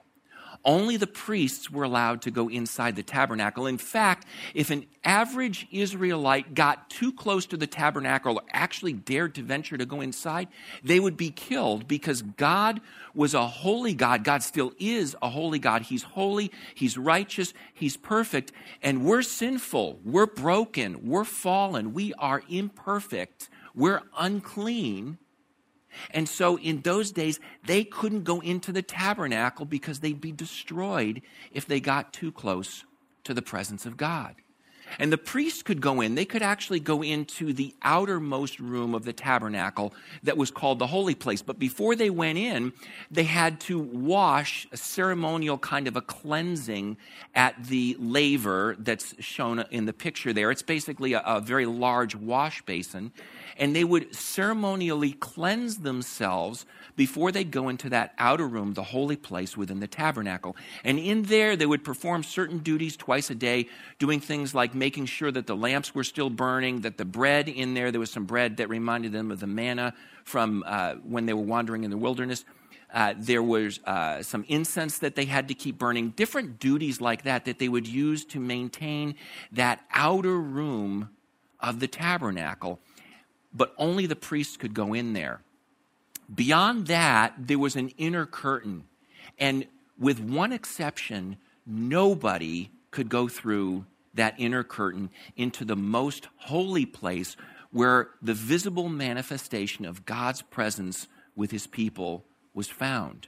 Only 0.63 0.97
the 0.97 1.07
priests 1.07 1.69
were 1.69 1.83
allowed 1.83 2.23
to 2.23 2.31
go 2.31 2.49
inside 2.49 2.95
the 2.95 3.03
tabernacle. 3.03 3.67
In 3.67 3.77
fact, 3.77 4.25
if 4.55 4.71
an 4.71 4.85
average 5.03 5.67
Israelite 5.71 6.55
got 6.55 6.89
too 6.89 7.11
close 7.11 7.45
to 7.47 7.57
the 7.57 7.67
tabernacle 7.67 8.37
or 8.37 8.41
actually 8.51 8.93
dared 8.93 9.35
to 9.35 9.43
venture 9.43 9.77
to 9.77 9.85
go 9.85 10.01
inside, 10.01 10.47
they 10.83 10.99
would 10.99 11.17
be 11.17 11.29
killed 11.29 11.87
because 11.87 12.23
God 12.23 12.81
was 13.13 13.35
a 13.35 13.45
holy 13.45 13.93
God. 13.93 14.23
God 14.23 14.41
still 14.41 14.73
is 14.79 15.15
a 15.21 15.29
holy 15.29 15.59
God. 15.59 15.83
He's 15.83 16.01
holy, 16.03 16.51
He's 16.73 16.97
righteous, 16.97 17.53
He's 17.73 17.95
perfect, 17.95 18.51
and 18.81 19.05
we're 19.05 19.21
sinful, 19.21 19.99
we're 20.03 20.25
broken, 20.25 21.07
we're 21.07 21.25
fallen, 21.25 21.93
we 21.93 22.13
are 22.15 22.41
imperfect, 22.49 23.49
we're 23.75 24.01
unclean. 24.17 25.17
And 26.11 26.27
so 26.27 26.57
in 26.57 26.81
those 26.81 27.11
days, 27.11 27.39
they 27.65 27.83
couldn't 27.83 28.23
go 28.23 28.41
into 28.41 28.71
the 28.71 28.81
tabernacle 28.81 29.65
because 29.65 29.99
they'd 29.99 30.19
be 30.19 30.31
destroyed 30.31 31.21
if 31.51 31.65
they 31.65 31.79
got 31.79 32.13
too 32.13 32.31
close 32.31 32.83
to 33.23 33.33
the 33.33 33.41
presence 33.41 33.85
of 33.85 33.97
God. 33.97 34.35
And 34.99 35.11
the 35.11 35.17
priests 35.17 35.63
could 35.63 35.81
go 35.81 36.01
in. 36.01 36.15
They 36.15 36.25
could 36.25 36.41
actually 36.41 36.79
go 36.79 37.03
into 37.03 37.53
the 37.53 37.73
outermost 37.81 38.59
room 38.59 38.95
of 38.95 39.05
the 39.05 39.13
tabernacle 39.13 39.93
that 40.23 40.37
was 40.37 40.51
called 40.51 40.79
the 40.79 40.87
holy 40.87 41.15
place. 41.15 41.41
But 41.41 41.59
before 41.59 41.95
they 41.95 42.09
went 42.09 42.37
in, 42.37 42.73
they 43.11 43.23
had 43.23 43.59
to 43.61 43.79
wash 43.79 44.67
a 44.71 44.77
ceremonial 44.77 45.57
kind 45.57 45.87
of 45.87 45.95
a 45.95 46.01
cleansing 46.01 46.97
at 47.33 47.65
the 47.65 47.95
laver 47.99 48.75
that's 48.79 49.15
shown 49.19 49.65
in 49.71 49.85
the 49.85 49.93
picture 49.93 50.33
there. 50.33 50.51
It's 50.51 50.61
basically 50.61 51.13
a, 51.13 51.21
a 51.21 51.41
very 51.41 51.65
large 51.65 52.15
wash 52.15 52.61
basin 52.63 53.11
and 53.57 53.75
they 53.75 53.83
would 53.83 54.13
ceremonially 54.13 55.13
cleanse 55.13 55.77
themselves 55.77 56.65
before 56.95 57.31
they 57.31 57.43
go 57.43 57.69
into 57.69 57.89
that 57.89 58.13
outer 58.17 58.47
room, 58.47 58.73
the 58.73 58.83
holy 58.83 59.15
place 59.15 59.57
within 59.57 59.79
the 59.79 59.87
tabernacle. 59.87 60.55
And 60.83 60.99
in 60.99 61.23
there, 61.23 61.55
they 61.55 61.65
would 61.65 61.83
perform 61.83 62.23
certain 62.23 62.59
duties 62.59 62.95
twice 62.95 63.29
a 63.29 63.35
day, 63.35 63.67
doing 63.99 64.19
things 64.19 64.53
like 64.53 64.73
making 64.85 65.05
sure 65.05 65.31
that 65.31 65.47
the 65.47 65.55
lamps 65.55 65.95
were 65.95 66.03
still 66.03 66.29
burning, 66.29 66.81
that 66.81 66.97
the 66.97 67.05
bread 67.05 67.49
in 67.49 67.73
there, 67.73 67.91
there 67.91 67.99
was 67.99 68.11
some 68.11 68.25
bread 68.25 68.57
that 68.57 68.69
reminded 68.69 69.11
them 69.11 69.31
of 69.31 69.39
the 69.39 69.47
manna 69.47 69.93
from 70.23 70.63
uh, 70.65 70.93
when 71.03 71.25
they 71.25 71.33
were 71.33 71.49
wandering 71.55 71.83
in 71.83 71.91
the 71.91 71.97
wilderness. 71.97 72.45
Uh, 72.93 73.13
there 73.17 73.41
was 73.41 73.79
uh, 73.85 74.21
some 74.21 74.45
incense 74.47 74.99
that 74.99 75.15
they 75.15 75.25
had 75.25 75.47
to 75.47 75.53
keep 75.53 75.77
burning, 75.77 76.11
different 76.11 76.59
duties 76.59 77.01
like 77.01 77.23
that 77.23 77.45
that 77.45 77.57
they 77.57 77.67
would 77.67 77.87
use 77.87 78.23
to 78.23 78.39
maintain 78.39 79.15
that 79.51 79.83
outer 79.91 80.39
room 80.39 81.09
of 81.59 81.79
the 81.79 81.87
tabernacle 81.87 82.79
but 83.55 83.73
only 83.77 84.05
the 84.05 84.15
priests 84.15 84.57
could 84.57 84.73
go 84.73 84.93
in 84.93 85.13
there. 85.13 85.41
Beyond 86.33 86.87
that, 86.87 87.33
there 87.39 87.57
was 87.57 87.75
an 87.75 87.89
inner 87.97 88.25
curtain. 88.25 88.83
And 89.39 89.65
with 89.97 90.19
one 90.19 90.51
exception, 90.51 91.37
nobody 91.65 92.71
could 92.91 93.09
go 93.09 93.27
through 93.27 93.85
that 94.15 94.35
inner 94.37 94.63
curtain 94.63 95.09
into 95.35 95.63
the 95.63 95.75
most 95.75 96.27
holy 96.37 96.85
place 96.85 97.35
where 97.71 98.09
the 98.21 98.33
visible 98.33 98.89
manifestation 98.89 99.85
of 99.85 100.05
God's 100.05 100.41
presence 100.41 101.07
with 101.35 101.51
his 101.51 101.67
people 101.67 102.25
was 102.53 102.67
found. 102.67 103.27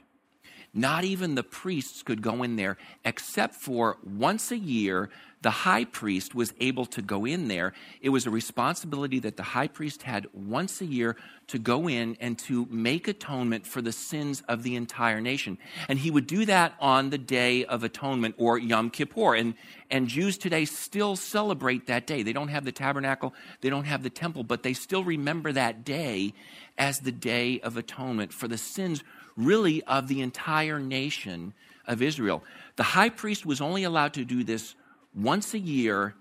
Not 0.74 1.04
even 1.04 1.34
the 1.34 1.42
priests 1.42 2.02
could 2.02 2.22
go 2.22 2.42
in 2.42 2.56
there, 2.56 2.76
except 3.04 3.54
for 3.54 3.96
once 4.04 4.50
a 4.50 4.58
year, 4.58 5.10
the 5.40 5.50
high 5.50 5.84
priest 5.84 6.34
was 6.34 6.52
able 6.58 6.84
to 6.86 7.00
go 7.00 7.24
in 7.24 7.48
there. 7.48 7.72
It 8.00 8.08
was 8.08 8.26
a 8.26 8.30
responsibility 8.30 9.20
that 9.20 9.36
the 9.36 9.42
high 9.42 9.68
priest 9.68 10.02
had 10.02 10.26
once 10.32 10.80
a 10.80 10.86
year 10.86 11.16
to 11.48 11.58
go 11.58 11.88
in 11.88 12.16
and 12.20 12.38
to 12.40 12.66
make 12.70 13.06
atonement 13.06 13.66
for 13.66 13.80
the 13.80 13.92
sins 13.92 14.42
of 14.48 14.62
the 14.62 14.74
entire 14.74 15.20
nation. 15.20 15.56
And 15.88 15.98
he 16.00 16.10
would 16.10 16.26
do 16.26 16.44
that 16.46 16.74
on 16.80 17.10
the 17.10 17.18
Day 17.18 17.64
of 17.64 17.84
Atonement 17.84 18.34
or 18.36 18.58
Yom 18.58 18.90
Kippur. 18.90 19.36
And, 19.36 19.54
and 19.90 20.08
Jews 20.08 20.36
today 20.36 20.64
still 20.64 21.14
celebrate 21.14 21.86
that 21.86 22.06
day. 22.06 22.22
They 22.22 22.32
don't 22.32 22.48
have 22.48 22.64
the 22.64 22.72
tabernacle, 22.72 23.32
they 23.60 23.70
don't 23.70 23.84
have 23.84 24.02
the 24.02 24.10
temple, 24.10 24.42
but 24.42 24.64
they 24.64 24.72
still 24.72 25.04
remember 25.04 25.52
that 25.52 25.84
day 25.84 26.34
as 26.76 27.00
the 27.00 27.12
Day 27.12 27.60
of 27.60 27.76
Atonement 27.76 28.32
for 28.32 28.48
the 28.48 28.58
sins, 28.58 29.02
really, 29.38 29.82
of 29.84 30.08
the 30.08 30.20
entire 30.20 30.78
nation 30.78 31.54
of 31.86 32.02
Israel. 32.02 32.42
The 32.76 32.82
high 32.82 33.08
priest 33.08 33.46
was 33.46 33.60
only 33.60 33.84
allowed 33.84 34.14
to 34.14 34.24
do 34.24 34.44
this 34.44 34.74
once 35.14 35.54
a 35.54 35.58
year, 35.58 36.14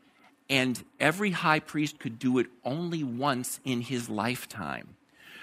and 0.50 0.82
every 1.00 1.32
high 1.32 1.60
priest 1.60 2.00
could 2.00 2.20
do 2.20 2.38
it 2.38 2.48
only 2.64 3.04
once 3.04 3.60
in 3.66 3.82
his 3.82 4.10
lifetime. 4.10 4.96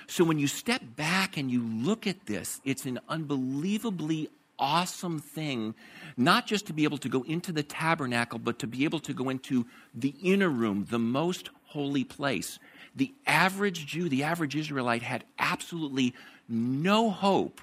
So 0.06 0.24
when 0.24 0.38
you 0.38 0.46
step 0.46 0.82
back 0.96 1.36
and 1.36 1.50
you 1.50 1.62
look 1.62 2.06
at 2.06 2.26
this, 2.26 2.60
it's 2.64 2.86
an 2.86 3.00
unbelievably 3.08 4.28
awesome 4.58 5.18
thing, 5.18 5.74
not 6.16 6.46
just 6.46 6.66
to 6.66 6.72
be 6.72 6.84
able 6.84 6.98
to 6.98 7.08
go 7.08 7.22
into 7.22 7.52
the 7.52 7.62
tabernacle, 7.62 8.38
but 8.38 8.58
to 8.60 8.66
be 8.66 8.84
able 8.84 9.00
to 9.00 9.12
go 9.12 9.28
into 9.28 9.66
the 9.94 10.14
inner 10.22 10.48
room, 10.48 10.86
the 10.90 10.98
most 10.98 11.50
holy 11.64 12.04
place. 12.04 12.58
The 12.94 13.12
average 13.26 13.86
Jew, 13.86 14.08
the 14.08 14.22
average 14.22 14.54
Israelite 14.54 15.02
had 15.02 15.24
absolutely 15.38 16.14
no 16.48 17.10
hope 17.10 17.60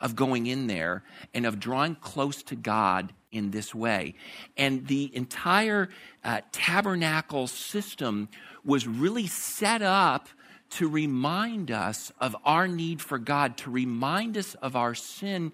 of 0.00 0.14
going 0.14 0.46
in 0.46 0.66
there 0.66 1.02
and 1.34 1.46
of 1.46 1.58
drawing 1.58 1.94
close 1.96 2.42
to 2.44 2.54
God 2.54 3.12
in 3.32 3.50
this 3.50 3.74
way. 3.74 4.14
And 4.56 4.86
the 4.86 5.14
entire 5.14 5.88
uh, 6.24 6.40
tabernacle 6.52 7.46
system 7.46 8.28
was 8.64 8.86
really 8.86 9.26
set 9.26 9.82
up 9.82 10.28
to 10.70 10.88
remind 10.88 11.70
us 11.70 12.12
of 12.20 12.36
our 12.44 12.68
need 12.68 13.00
for 13.00 13.18
God, 13.18 13.56
to 13.58 13.70
remind 13.70 14.36
us 14.36 14.54
of 14.56 14.76
our 14.76 14.94
sin, 14.94 15.52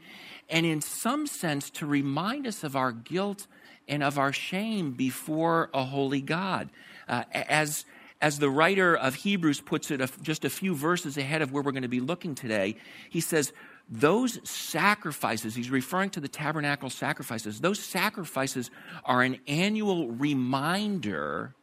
and 0.51 0.67
in 0.67 0.81
some 0.81 1.27
sense, 1.27 1.71
to 1.71 1.87
remind 1.87 2.47
us 2.47 2.65
of 2.65 2.75
our 2.75 2.93
guilt 2.93 3.47
and 3.87 4.03
of 4.03 4.19
our 4.19 4.33
shame 4.33 4.93
before 4.93 5.71
a 5.73 5.85
holy 5.85 6.21
God. 6.21 6.69
Uh, 7.09 7.25
as 7.33 7.85
as 8.25 8.39
the 8.39 8.49
writer 8.49 8.97
of 8.97 9.17
Hebrews 9.17 9.61
puts 9.61 9.91
it, 9.91 10.01
just 10.23 10.47
a 10.47 10.51
few 10.51 10.75
verses 10.75 11.19
ahead 11.19 11.43
of 11.43 11.53
where 11.53 11.63
we're 11.63 11.73
going 11.73 11.83
to 11.83 11.89
be 11.89 12.01
looking 12.01 12.35
today, 12.35 12.75
he 13.11 13.21
says, 13.21 13.53
those 13.91 14.41
sacrifices, 14.49 15.55
he's 15.55 15.69
referring 15.69 16.09
to 16.09 16.21
the 16.21 16.29
tabernacle 16.29 16.89
sacrifices, 16.89 17.61
those 17.61 17.79
sacrifices 17.79 18.71
are 19.05 19.21
an 19.21 19.41
annual 19.47 20.09
reminder 20.09 21.55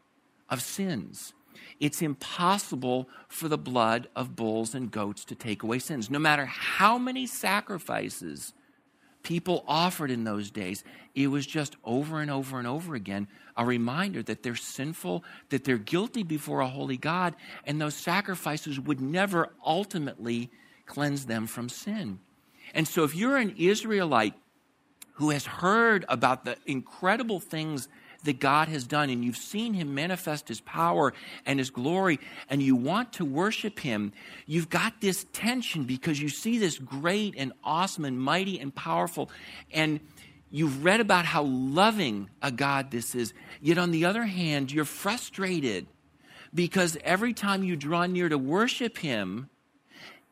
of 0.52 0.62
sins. 0.62 1.34
It's 1.80 2.04
impossible 2.04 3.10
for 3.28 3.48
the 3.48 3.58
blood 3.58 4.08
of 4.16 4.36
bulls 4.36 4.76
and 4.76 4.92
goats 4.92 5.26
to 5.26 5.36
take 5.36 5.64
away 5.64 5.80
sins. 5.80 6.12
No 6.12 6.20
matter 6.20 6.46
how 6.46 7.00
many 7.00 7.26
sacrifices 7.26 8.54
people 9.24 9.64
offered 9.68 10.12
in 10.12 10.24
those 10.24 10.52
days, 10.52 10.84
it 11.16 11.28
was 11.28 11.46
just 11.46 11.76
over 11.84 12.22
and 12.22 12.32
over 12.32 12.58
and 12.58 12.68
over 12.68 12.96
again 12.96 13.28
a 13.58 13.66
reminder 13.66 14.24
that 14.24 14.44
they're 14.44 14.56
sinful, 14.56 15.24
that 15.50 15.64
they're 15.64 15.78
guilty 15.78 16.24
before 16.24 16.62
a 16.62 16.68
holy 16.68 16.98
God, 16.98 17.36
and 17.66 17.82
those 17.82 17.96
sacrifices 17.96 18.80
would 18.80 19.02
never 19.02 19.50
ultimately 19.66 20.50
cleanse 20.86 21.26
them 21.26 21.48
from 21.48 21.70
sin. 21.70 22.20
And 22.74 22.88
so, 22.88 23.04
if 23.04 23.16
you're 23.16 23.38
an 23.38 23.56
Israelite 23.58 24.34
who 25.16 25.30
has 25.32 25.46
heard 25.46 26.06
about 26.08 26.46
the 26.46 26.58
incredible 26.66 27.40
things 27.40 27.88
that 28.24 28.40
God 28.40 28.68
has 28.68 28.86
done, 28.86 29.10
and 29.10 29.24
you've 29.24 29.38
seen 29.38 29.74
Him 29.74 29.94
manifest 29.94 30.48
His 30.48 30.62
power 30.62 31.14
and 31.46 31.60
His 31.60 31.70
glory, 31.70 32.20
and 32.50 32.62
you 32.62 32.76
want 32.76 33.14
to 33.14 33.26
worship 33.26 33.80
Him, 33.80 34.14
you've 34.46 34.70
got 34.70 35.02
this 35.02 35.26
tension 35.34 35.84
because 35.84 36.22
you 36.22 36.30
see 36.30 36.58
this 36.58 36.78
great 36.78 37.36
and 37.38 37.54
awesome 37.64 38.06
and 38.06 38.20
mighty 38.20 38.60
and 38.60 38.74
powerful, 38.74 39.30
and 39.72 40.00
you've 40.50 40.84
read 40.84 41.00
about 41.00 41.26
how 41.26 41.44
loving 41.44 42.30
a 42.42 42.52
God 42.52 42.92
this 42.92 43.16
is. 43.16 43.34
Yet, 43.62 43.78
on 43.78 43.92
the 43.92 44.06
other 44.06 44.24
hand, 44.24 44.72
you're 44.72 44.86
frustrated 44.86 45.88
because 46.54 46.98
every 47.04 47.34
time 47.34 47.64
you 47.64 47.76
draw 47.76 48.06
near 48.06 48.30
to 48.30 48.38
worship 48.38 48.98
Him, 48.98 49.50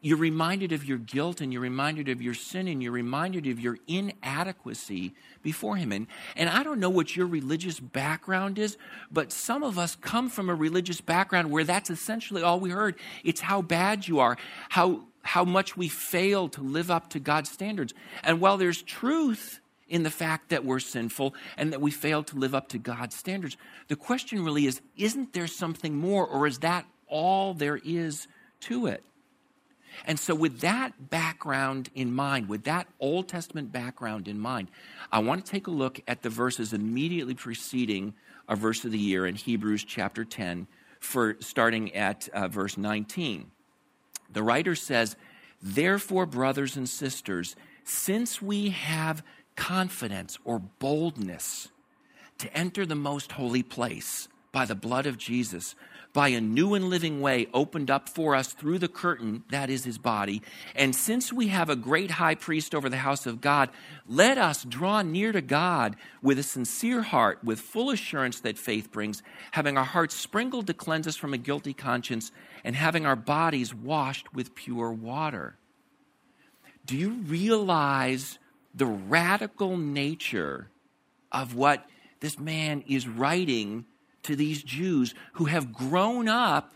you're 0.01 0.18
reminded 0.18 0.72
of 0.72 0.86
your 0.86 0.98
guilt 0.98 1.41
and 1.41 1.51
you're 1.51 1.62
reminded 1.62 2.08
of 2.08 2.22
your 2.22 2.34
sin 2.34 2.68
and 2.68 2.82
you're 2.82 2.91
reminded 2.91 3.48
of 3.48 3.60
your 3.60 3.77
inadequacy 3.88 5.13
before 5.41 5.75
Him. 5.75 5.91
And, 5.91 6.08
and 6.36 6.50
I 6.50 6.63
don't 6.63 6.79
know 6.79 6.89
what 6.89 7.15
your 7.15 7.27
religious 7.27 7.79
background 7.79 8.60
is, 8.60 8.77
but 9.12 9.32
some 9.32 9.62
of 9.62 9.77
us 9.77 9.96
come 9.96 10.29
from 10.29 10.50
a 10.50 10.56
religious 10.56 11.01
background 11.01 11.51
where 11.51 11.65
that's 11.65 11.89
essentially 11.89 12.41
all 12.41 12.60
we 12.60 12.70
heard. 12.70 12.96
It's 13.24 13.41
how 13.41 13.62
bad 13.62 14.08
you 14.08 14.20
are, 14.20 14.38
how, 14.70 15.01
how 15.22 15.44
much 15.44 15.75
we 15.75 15.89
fail 15.89 16.48
to 16.50 16.62
live 16.62 16.89
up 16.89 17.10
to 17.10 17.20
God's 17.20 17.51
standards. 17.51 17.94
And 18.24 18.39
while 18.39 18.58
there's 18.58 18.82
truth 18.82 19.60
in 19.89 20.03
the 20.03 20.12
fact 20.12 20.50
that 20.50 20.63
we're 20.63 20.79
sinful 20.79 21.34
and 21.58 21.74
that 21.74 21.82
we 21.82 21.91
fail 21.91 22.24
to 22.24 22.38
live 22.38 22.56
up 22.56 22.70
to 22.70 22.77
God's 22.77 23.15
standards, 23.15 23.58
the 23.89 23.98
question 23.98 24.46
really 24.46 24.65
is 24.65 24.79
isn't 24.96 25.34
there 25.34 25.48
something 25.48 25.96
more, 25.96 26.25
or 26.25 26.48
is 26.48 26.60
that 26.60 26.86
all 27.08 27.53
there 27.53 27.82
is 27.84 28.27
to 28.62 28.86
it? 28.88 29.03
And 30.06 30.20
so, 30.20 30.34
with 30.36 30.62
that 30.62 31.10
background 31.10 31.89
in 31.96 32.13
mind, 32.13 32.50
with 32.50 32.63
that 32.63 32.88
Old 33.00 33.27
Testament 33.27 33.72
background 33.72 34.27
in 34.27 34.39
mind, 34.39 34.70
I 35.12 35.20
want 35.20 35.46
to 35.46 35.51
take 35.51 35.68
a 35.68 35.72
look 35.72 36.00
at 36.08 36.22
the 36.22 36.29
verses 36.29 36.74
immediately 36.74 37.34
preceding 37.34 38.13
our 38.48 38.56
verse 38.56 38.84
of 38.86 38.91
the 38.91 38.98
year 39.00 39.25
in 39.25 39.36
Hebrews 39.36 39.84
chapter 39.84 40.25
10, 40.25 40.68
for 41.00 41.38
starting 41.39 41.96
at 41.96 42.27
uh, 42.34 42.48
verse 42.48 42.77
19. 42.77 43.51
The 44.32 44.44
writer 44.44 44.75
says, 44.75 45.15
Therefore, 45.62 46.25
brothers 46.25 46.77
and 46.77 46.88
sisters, 46.88 47.56
since 47.84 48.41
we 48.41 48.70
have 48.70 49.24
confidence 49.56 50.38
or 50.46 50.60
boldness 50.60 51.70
to 52.38 52.53
enter 52.56 52.86
the 52.86 52.96
most 52.96 53.34
holy 53.34 53.63
place 53.63 54.29
by 54.51 54.65
the 54.65 54.75
blood 54.75 55.06
of 55.06 55.18
Jesus, 55.18 55.75
by 56.13 56.30
a 56.30 56.42
new 56.42 56.74
and 56.74 56.89
living 56.89 57.22
way 57.22 57.48
opened 57.54 57.92
up 57.92 58.10
for 58.10 58.36
us 58.36 58.51
through 58.54 58.80
the 58.80 58.88
curtain, 58.88 59.44
that 59.51 59.70
is 59.70 59.86
his 59.86 59.98
body. 59.98 60.42
And 60.75 60.96
since 60.96 61.32
we 61.32 61.50
have 61.50 61.70
a 61.70 61.75
great 61.75 62.12
high 62.12 62.36
priest 62.36 62.74
over 62.74 62.89
the 62.89 62.98
house 62.98 63.25
of 63.25 63.42
God, 63.42 63.70
let 64.08 64.38
us 64.38 64.63
draw 64.63 65.01
near 65.01 65.32
to 65.32 65.42
God 65.42 65.96
with 66.22 66.39
a 66.39 66.44
sincere 66.44 67.04
heart, 67.04 67.44
with 67.44 67.60
full 67.60 67.92
assurance 67.92 68.39
that 68.42 68.58
faith 68.58 68.92
brings, 68.92 69.22
having 69.51 69.78
our 69.78 69.86
hearts 69.86 70.16
sprinkled 70.16 70.68
to 70.68 70.74
cleanse 70.74 71.08
us 71.08 71.16
from 71.16 71.34
a 71.34 71.38
guilty 71.38 71.74
conscience, 71.74 72.32
and 72.63 72.75
having 72.75 73.06
our 73.06 73.16
bodies 73.16 73.74
washed 73.74 74.34
with 74.34 74.56
pure 74.56 74.92
water. 74.92 75.58
Do 76.86 76.98
you 76.98 77.12
realize 77.12 78.39
the 78.74 78.88
radical 78.88 79.78
nature 79.78 80.70
of 81.32 81.56
what 81.56 81.86
this 82.20 82.39
man 82.39 82.84
is 82.88 83.08
writing 83.08 83.86
to 84.23 84.35
these 84.35 84.63
Jews 84.63 85.13
who 85.33 85.45
have 85.45 85.73
grown 85.73 86.27
up 86.27 86.73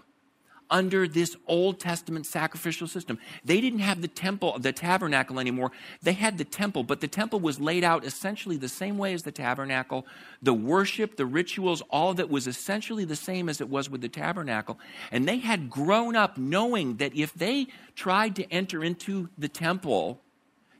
under 0.74 1.08
this 1.08 1.38
Old 1.48 1.80
Testament 1.80 2.26
sacrificial 2.26 2.88
system. 2.88 3.20
They 3.46 3.62
didn't 3.62 3.80
have 3.80 4.02
the 4.02 4.08
temple, 4.08 4.58
the 4.58 4.72
tabernacle 4.74 5.40
anymore. 5.40 5.72
They 6.02 6.14
had 6.14 6.40
the 6.40 6.44
temple, 6.44 6.84
but 6.84 7.00
the 7.00 7.08
temple 7.08 7.40
was 7.40 7.60
laid 7.60 7.84
out 7.84 8.04
essentially 8.04 8.58
the 8.58 8.68
same 8.68 8.98
way 8.98 9.14
as 9.14 9.22
the 9.22 9.32
tabernacle. 9.32 10.08
The 10.42 10.54
worship, 10.54 11.16
the 11.16 11.28
rituals, 11.28 11.84
all 11.92 12.10
of 12.10 12.20
it 12.20 12.30
was 12.30 12.48
essentially 12.48 13.06
the 13.06 13.16
same 13.16 13.50
as 13.50 13.62
it 13.62 13.70
was 13.70 13.88
with 13.88 14.02
the 14.02 14.10
tabernacle. 14.10 14.80
And 15.12 15.28
they 15.28 15.38
had 15.38 15.70
grown 15.70 16.16
up 16.16 16.40
knowing 16.40 16.98
that 16.98 17.16
if 17.16 17.34
they 17.36 17.68
tried 17.96 18.36
to 18.38 18.52
enter 18.52 18.84
into 18.84 19.30
the 19.38 19.50
temple, 19.50 20.23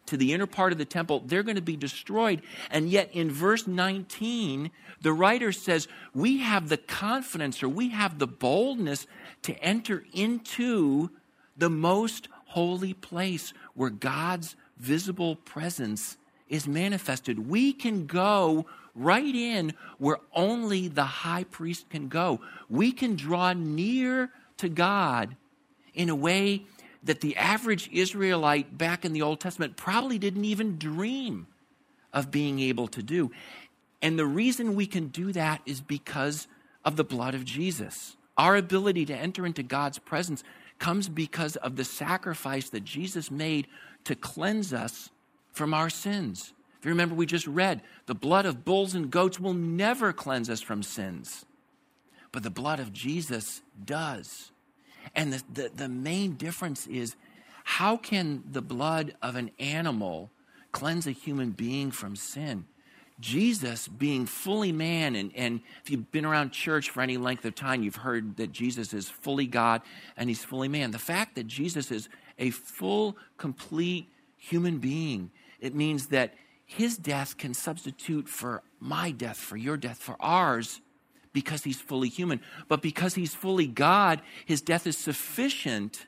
to 0.08 0.18
the 0.18 0.34
inner 0.34 0.48
part 0.48 0.72
of 0.72 0.78
the 0.78 0.86
temple, 0.86 1.24
they're 1.26 1.44
going 1.44 1.56
to 1.56 1.62
be 1.62 1.78
destroyed. 1.78 2.42
And 2.70 2.90
yet, 2.90 3.10
in 3.14 3.32
verse 3.32 3.68
19, 3.68 4.72
the 5.02 5.14
writer 5.14 5.52
says, 5.52 5.88
We 6.14 6.40
have 6.40 6.70
the 6.70 6.78
confidence 6.78 7.64
or 7.64 7.70
we 7.70 7.90
have 7.90 8.20
the 8.20 8.28
boldness 8.28 9.08
to 9.44 9.54
enter 9.64 10.04
into 10.14 11.10
the 11.56 11.70
most 11.70 12.28
holy 12.46 12.94
place 12.94 13.54
where 13.74 13.90
God's 13.90 14.56
visible 14.78 15.36
presence 15.36 16.18
is 16.50 16.68
manifested. 16.68 17.48
We 17.50 17.74
can 17.74 18.06
go 18.06 18.66
right 18.96 19.34
in 19.34 19.74
where 19.98 20.18
only 20.34 20.88
the 20.88 21.04
high 21.04 21.46
priest 21.46 21.90
can 21.90 22.10
go. 22.10 22.42
We 22.70 22.92
can 22.92 23.16
draw 23.16 23.54
near 23.54 24.32
to 24.58 24.70
God 24.70 25.36
in 25.94 26.10
a 26.10 26.16
way 26.16 26.66
that 27.04 27.22
the 27.22 27.36
average 27.38 27.90
Israelite 27.92 28.78
back 28.78 29.06
in 29.06 29.14
the 29.14 29.22
Old 29.22 29.40
Testament 29.40 29.76
probably 29.76 30.18
didn't 30.18 30.46
even 30.46 30.78
dream 30.78 31.48
of 32.14 32.32
being 32.32 32.60
able 32.60 32.88
to 32.88 33.04
do. 33.04 33.32
And 34.02 34.18
the 34.18 34.26
reason 34.26 34.76
we 34.76 34.86
can 34.86 35.08
do 35.08 35.32
that 35.32 35.62
is 35.66 35.82
because 35.82 36.48
of 36.86 36.96
the 36.96 37.04
blood 37.04 37.36
of 37.36 37.46
Jesus. 37.46 38.16
Our 38.38 38.56
ability 38.56 39.06
to 39.06 39.16
enter 39.16 39.46
into 39.46 39.64
God's 39.64 40.00
presence 40.00 40.44
comes 40.80 41.08
because 41.08 41.56
of 41.58 41.76
the 41.76 41.86
sacrifice 41.86 42.70
that 42.70 42.84
Jesus 42.84 43.32
made 43.32 43.68
to 44.06 44.16
cleanse 44.16 44.74
us 44.74 45.10
from 45.52 45.74
our 45.74 45.90
sins. 45.90 46.54
If 46.80 46.86
you 46.86 46.92
remember, 46.92 47.16
we 47.16 47.26
just 47.26 47.48
read 47.48 47.82
the 48.08 48.16
blood 48.16 48.46
of 48.46 48.66
bulls 48.66 48.94
and 48.94 49.10
goats 49.10 49.40
will 49.40 49.54
never 49.54 50.12
cleanse 50.12 50.50
us 50.50 50.62
from 50.62 50.84
sins, 50.84 51.46
but 52.32 52.44
the 52.44 52.50
blood 52.50 52.80
of 52.80 52.92
Jesus 52.92 53.62
does. 53.86 54.52
And 55.16 55.34
the, 55.34 55.44
the, 55.54 55.72
the 55.76 55.90
main 55.90 56.34
difference 56.34 56.88
is 56.88 57.16
how 57.64 57.98
can 57.98 58.44
the 58.50 58.62
blood 58.62 59.16
of 59.22 59.36
an 59.36 59.52
animal 59.60 60.30
cleanse 60.72 61.08
a 61.08 61.12
human 61.12 61.52
being 61.52 61.92
from 61.92 62.16
sin? 62.16 62.66
Jesus 63.20 63.88
being 63.88 64.26
fully 64.26 64.72
man, 64.72 65.16
and, 65.16 65.32
and 65.36 65.62
if 65.84 65.90
you've 65.90 66.12
been 66.12 66.26
around 66.26 66.52
church 66.52 66.90
for 66.90 67.02
any 67.02 67.16
length 67.16 67.46
of 67.46 67.56
time, 67.56 67.84
you've 67.84 67.98
heard 67.98 68.38
that 68.38 68.52
Jesus 68.52 68.94
is 68.94 69.10
fully 69.10 69.46
God 69.46 69.82
and 70.18 70.30
he's 70.30 70.44
fully 70.44 70.68
man. 70.68 70.92
The 70.92 71.00
fact 71.00 71.36
that 71.36 71.48
Jesus 71.48 71.92
is 71.92 72.10
a 72.38 72.50
full, 72.50 73.16
complete 73.38 74.10
human 74.38 74.80
being, 74.80 75.32
it 75.62 75.76
means 75.76 76.08
that 76.08 76.34
his 76.66 76.98
death 76.98 77.38
can 77.38 77.54
substitute 77.54 78.28
for 78.28 78.64
my 78.80 79.12
death, 79.12 79.38
for 79.38 79.58
your 79.58 79.78
death, 79.78 80.00
for 80.00 80.18
ours, 80.20 80.82
because 81.34 81.64
he's 81.64 81.82
fully 81.82 82.10
human. 82.10 82.40
But 82.68 82.82
because 82.82 83.16
he's 83.16 83.34
fully 83.34 83.68
God, 83.68 84.22
his 84.46 84.62
death 84.62 84.88
is 84.88 84.98
sufficient 84.98 86.06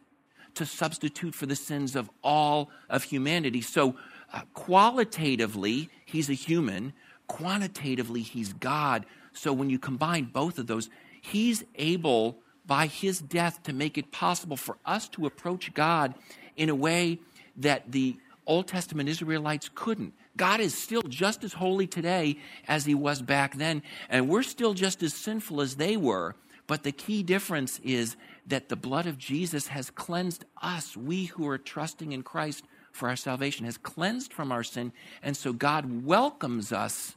to 0.54 0.66
substitute 0.66 1.36
for 1.36 1.46
the 1.46 1.56
sins 1.56 1.96
of 1.96 2.10
all 2.24 2.70
of 2.90 3.04
humanity. 3.04 3.62
So, 3.62 3.96
uh, 4.34 4.42
qualitatively, 4.54 5.90
he's 6.06 6.30
a 6.30 6.34
human. 6.34 6.94
Quantitatively, 7.28 8.22
he's 8.22 8.54
God. 8.54 9.06
So, 9.34 9.52
when 9.52 9.70
you 9.70 9.80
combine 9.80 10.26
both 10.26 10.58
of 10.58 10.68
those, 10.68 10.90
he's 11.22 11.64
able, 11.76 12.40
by 12.66 12.88
his 12.88 13.20
death, 13.20 13.64
to 13.64 13.74
make 13.74 13.98
it 13.98 14.12
possible 14.12 14.58
for 14.58 14.78
us 14.86 15.10
to 15.10 15.26
approach 15.26 15.74
God 15.74 16.14
in 16.56 16.70
a 16.70 16.76
way 16.76 17.20
that 17.58 17.92
the 17.92 18.18
Old 18.48 18.68
Testament 18.68 19.10
Israelites 19.10 19.70
couldn't. 19.74 20.14
God 20.38 20.60
is 20.60 20.78
still 20.78 21.02
just 21.04 21.44
as 21.44 21.54
holy 21.54 21.88
today 21.88 22.38
as 22.68 22.86
he 22.86 22.94
was 22.94 23.22
back 23.22 23.56
then, 23.56 23.82
and 24.10 24.30
we're 24.30 24.44
still 24.44 24.74
just 24.74 25.02
as 25.04 25.14
sinful 25.14 25.62
as 25.62 25.76
they 25.76 25.98
were. 25.98 26.36
But 26.68 26.84
the 26.84 26.92
key 26.92 27.24
difference 27.24 27.80
is 27.84 28.16
that 28.48 28.70
the 28.70 28.76
blood 28.76 29.06
of 29.06 29.18
Jesus 29.18 29.68
has 29.68 29.90
cleansed 29.90 30.46
us, 30.62 30.98
we 30.98 31.26
who 31.26 31.48
are 31.48 31.58
trusting 31.58 32.12
in 32.12 32.24
Christ 32.24 32.64
for 32.92 33.10
our 33.10 33.16
salvation, 33.16 33.66
has 33.66 33.78
cleansed 33.78 34.34
from 34.34 34.52
our 34.52 34.64
sin, 34.64 34.92
and 35.22 35.36
so 35.36 35.54
God 35.54 36.06
welcomes 36.06 36.72
us 36.72 37.16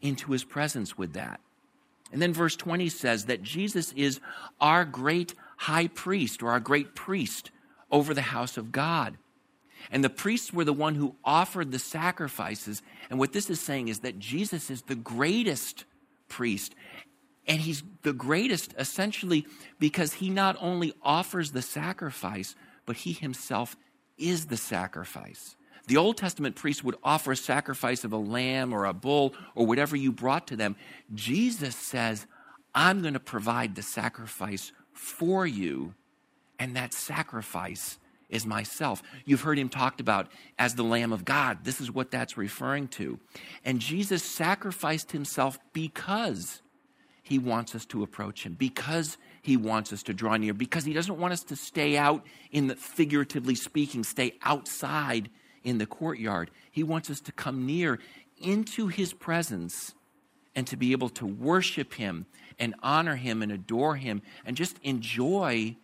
into 0.00 0.32
his 0.32 0.44
presence 0.44 0.96
with 0.96 1.12
that. 1.14 1.40
And 2.12 2.22
then 2.22 2.32
verse 2.32 2.56
20 2.56 2.88
says 2.88 3.26
that 3.26 3.42
Jesus 3.42 3.92
is 3.92 4.20
our 4.60 4.84
great 4.84 5.34
high 5.56 5.88
priest 5.88 6.42
or 6.42 6.50
our 6.50 6.60
great 6.60 6.94
priest 6.94 7.50
over 7.90 8.14
the 8.14 8.22
house 8.22 8.56
of 8.56 8.72
God. 8.72 9.16
And 9.90 10.04
the 10.04 10.10
priests 10.10 10.52
were 10.52 10.64
the 10.64 10.72
one 10.72 10.94
who 10.94 11.16
offered 11.24 11.72
the 11.72 11.78
sacrifices. 11.78 12.82
And 13.10 13.18
what 13.18 13.32
this 13.32 13.48
is 13.48 13.60
saying 13.60 13.88
is 13.88 14.00
that 14.00 14.18
Jesus 14.18 14.70
is 14.70 14.82
the 14.82 14.94
greatest 14.94 15.84
priest. 16.28 16.74
And 17.46 17.60
he's 17.60 17.82
the 18.02 18.12
greatest 18.12 18.74
essentially 18.78 19.46
because 19.78 20.14
he 20.14 20.28
not 20.28 20.56
only 20.60 20.92
offers 21.02 21.52
the 21.52 21.62
sacrifice, 21.62 22.54
but 22.84 22.96
he 22.96 23.12
himself 23.12 23.76
is 24.18 24.46
the 24.46 24.56
sacrifice. 24.56 25.56
The 25.86 25.96
Old 25.96 26.18
Testament 26.18 26.54
priest 26.54 26.84
would 26.84 26.96
offer 27.02 27.32
a 27.32 27.36
sacrifice 27.36 28.04
of 28.04 28.12
a 28.12 28.18
lamb 28.18 28.74
or 28.74 28.84
a 28.84 28.92
bull 28.92 29.32
or 29.54 29.64
whatever 29.64 29.96
you 29.96 30.12
brought 30.12 30.46
to 30.48 30.56
them. 30.56 30.76
Jesus 31.14 31.74
says, 31.74 32.26
I'm 32.74 33.00
going 33.00 33.14
to 33.14 33.20
provide 33.20 33.74
the 33.74 33.82
sacrifice 33.82 34.72
for 34.92 35.46
you, 35.46 35.94
and 36.58 36.76
that 36.76 36.92
sacrifice 36.92 37.98
is 38.28 38.46
myself. 38.46 39.02
You've 39.24 39.40
heard 39.40 39.58
him 39.58 39.68
talked 39.68 40.00
about 40.00 40.30
as 40.58 40.74
the 40.74 40.82
Lamb 40.82 41.12
of 41.12 41.24
God. 41.24 41.64
This 41.64 41.80
is 41.80 41.90
what 41.90 42.10
that's 42.10 42.36
referring 42.36 42.88
to. 42.88 43.18
And 43.64 43.80
Jesus 43.80 44.22
sacrificed 44.22 45.12
himself 45.12 45.58
because 45.72 46.62
he 47.22 47.38
wants 47.38 47.74
us 47.74 47.84
to 47.86 48.02
approach 48.02 48.44
him, 48.44 48.54
because 48.54 49.18
he 49.42 49.56
wants 49.56 49.92
us 49.92 50.02
to 50.04 50.14
draw 50.14 50.36
near, 50.36 50.54
because 50.54 50.84
he 50.84 50.94
doesn't 50.94 51.18
want 51.18 51.32
us 51.32 51.42
to 51.44 51.56
stay 51.56 51.96
out 51.96 52.24
in 52.50 52.68
the 52.68 52.76
figuratively 52.76 53.54
speaking, 53.54 54.02
stay 54.02 54.34
outside 54.42 55.28
in 55.62 55.78
the 55.78 55.86
courtyard. 55.86 56.50
He 56.70 56.82
wants 56.82 57.10
us 57.10 57.20
to 57.20 57.32
come 57.32 57.66
near 57.66 57.98
into 58.38 58.86
his 58.86 59.12
presence 59.12 59.94
and 60.54 60.66
to 60.66 60.76
be 60.76 60.92
able 60.92 61.10
to 61.10 61.26
worship 61.26 61.94
him 61.94 62.26
and 62.58 62.74
honor 62.82 63.16
him 63.16 63.42
and 63.42 63.52
adore 63.52 63.96
him 63.96 64.22
and 64.44 64.56
just 64.56 64.78
enjoy 64.82 65.76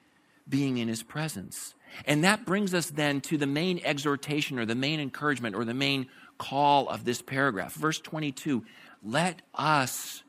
being 0.49 0.79
in 0.79 0.89
his 0.89 1.03
presence. 1.03 1.75
And 2.07 2.25
that 2.25 2.45
brings 2.45 2.75
us 2.75 2.91
then 2.91 3.21
to 3.23 3.39
the 3.39 3.47
main 3.47 3.81
exhortation 3.85 4.59
or 4.59 4.67
the 4.67 4.75
main 4.75 5.01
encouragement 5.01 5.55
or 5.55 5.65
the 5.65 5.75
main 5.75 6.09
call 6.39 6.89
of 6.89 7.05
this 7.05 7.23
paragraph. 7.23 7.75
Verse 7.75 8.01
22 8.01 8.65
Let 9.03 9.43
us 9.55 10.23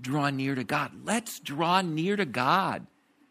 draw 0.00 0.30
near 0.30 0.54
to 0.54 0.64
God. 0.64 0.92
Let's 1.04 1.40
draw 1.40 1.80
near 1.80 2.16
to 2.16 2.26
God. 2.26 2.86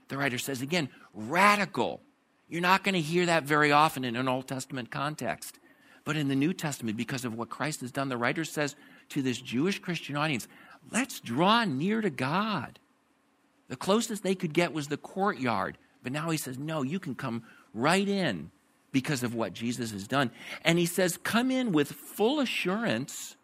The 0.07 0.17
writer 0.17 0.37
says 0.37 0.61
again, 0.61 0.89
radical. 1.13 2.01
You're 2.49 2.61
not 2.61 2.83
going 2.83 2.95
to 2.95 3.01
hear 3.01 3.27
that 3.27 3.43
very 3.43 3.71
often 3.71 4.03
in 4.03 4.17
an 4.17 4.27
Old 4.27 4.47
Testament 4.47 4.91
context. 4.91 5.57
But 6.03 6.17
in 6.17 6.27
the 6.27 6.35
New 6.35 6.53
Testament, 6.53 6.97
because 6.97 7.23
of 7.23 7.35
what 7.35 7.49
Christ 7.49 7.81
has 7.81 7.91
done, 7.91 8.09
the 8.09 8.17
writer 8.17 8.43
says 8.43 8.75
to 9.09 9.21
this 9.21 9.39
Jewish 9.39 9.79
Christian 9.79 10.17
audience, 10.17 10.47
let's 10.91 11.19
draw 11.19 11.63
near 11.63 12.01
to 12.01 12.09
God. 12.09 12.79
The 13.69 13.77
closest 13.77 14.23
they 14.23 14.35
could 14.35 14.53
get 14.53 14.73
was 14.73 14.87
the 14.87 14.97
courtyard. 14.97 15.77
But 16.03 16.11
now 16.11 16.29
he 16.29 16.37
says, 16.37 16.57
no, 16.57 16.81
you 16.81 16.99
can 16.99 17.15
come 17.15 17.43
right 17.73 18.07
in 18.07 18.51
because 18.91 19.23
of 19.23 19.33
what 19.33 19.53
Jesus 19.53 19.91
has 19.91 20.07
done. 20.07 20.31
And 20.63 20.77
he 20.77 20.85
says, 20.85 21.17
come 21.17 21.51
in 21.51 21.71
with 21.71 21.91
full 21.91 22.39
assurance 22.39 23.35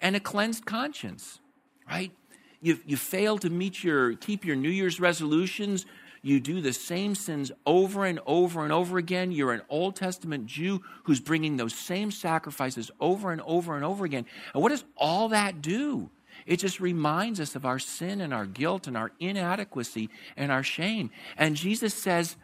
and 0.00 0.16
a 0.16 0.20
cleansed 0.20 0.64
conscience, 0.64 1.40
right? 1.88 2.12
You, 2.60 2.78
you 2.86 2.96
fail 2.96 3.38
to 3.38 3.50
meet 3.50 3.84
your, 3.84 4.14
keep 4.14 4.44
your 4.44 4.56
New 4.56 4.70
Year's 4.70 4.98
resolutions. 4.98 5.86
You 6.22 6.40
do 6.40 6.60
the 6.60 6.72
same 6.72 7.14
sins 7.14 7.52
over 7.66 8.04
and 8.04 8.18
over 8.26 8.64
and 8.64 8.72
over 8.72 8.98
again. 8.98 9.30
You're 9.30 9.52
an 9.52 9.62
Old 9.68 9.94
Testament 9.94 10.46
Jew 10.46 10.82
who's 11.04 11.20
bringing 11.20 11.56
those 11.56 11.74
same 11.74 12.10
sacrifices 12.10 12.90
over 12.98 13.30
and 13.30 13.40
over 13.42 13.76
and 13.76 13.84
over 13.84 14.04
again. 14.04 14.26
And 14.54 14.62
what 14.62 14.70
does 14.70 14.84
all 14.96 15.28
that 15.28 15.62
do? 15.62 16.10
It 16.46 16.56
just 16.56 16.80
reminds 16.80 17.40
us 17.40 17.54
of 17.54 17.66
our 17.66 17.78
sin 17.78 18.20
and 18.20 18.32
our 18.32 18.46
guilt 18.46 18.86
and 18.86 18.96
our 18.96 19.12
inadequacy 19.20 20.08
and 20.36 20.50
our 20.50 20.62
shame. 20.62 21.10
And 21.36 21.54
Jesus 21.54 21.94
says, 21.94 22.36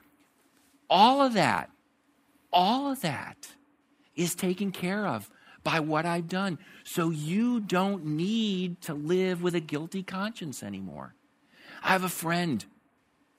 all 0.95 1.21
of 1.21 1.33
that, 1.33 1.71
all 2.53 2.93
of 2.93 3.01
that 3.01 3.49
is 4.15 4.37
taken 4.37 4.71
care 4.71 5.05
of 5.05 5.29
by 5.65 5.81
what 5.81 6.07
I've 6.07 6.29
done. 6.29 6.57
So 6.85 7.11
you 7.11 7.59
don't 7.59 8.05
need 8.05 8.81
to 8.83 8.95
live 8.95 9.43
with 9.43 9.57
a 9.57 9.61
guilty 9.61 10.05
conscience 10.05 10.63
anymore. 10.63 11.15
I 11.83 11.89
have 11.89 12.05
a 12.05 12.09
friend 12.09 12.65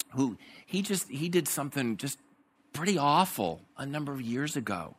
who 0.10 0.38
he 0.66 0.82
just 0.82 1.08
he 1.08 1.30
did 1.30 1.48
something 1.48 1.96
just 1.96 2.20
pretty 2.74 2.98
awful 2.98 3.62
a 3.78 3.86
number 3.86 4.12
of 4.12 4.22
years 4.22 4.58
ago. 4.58 4.98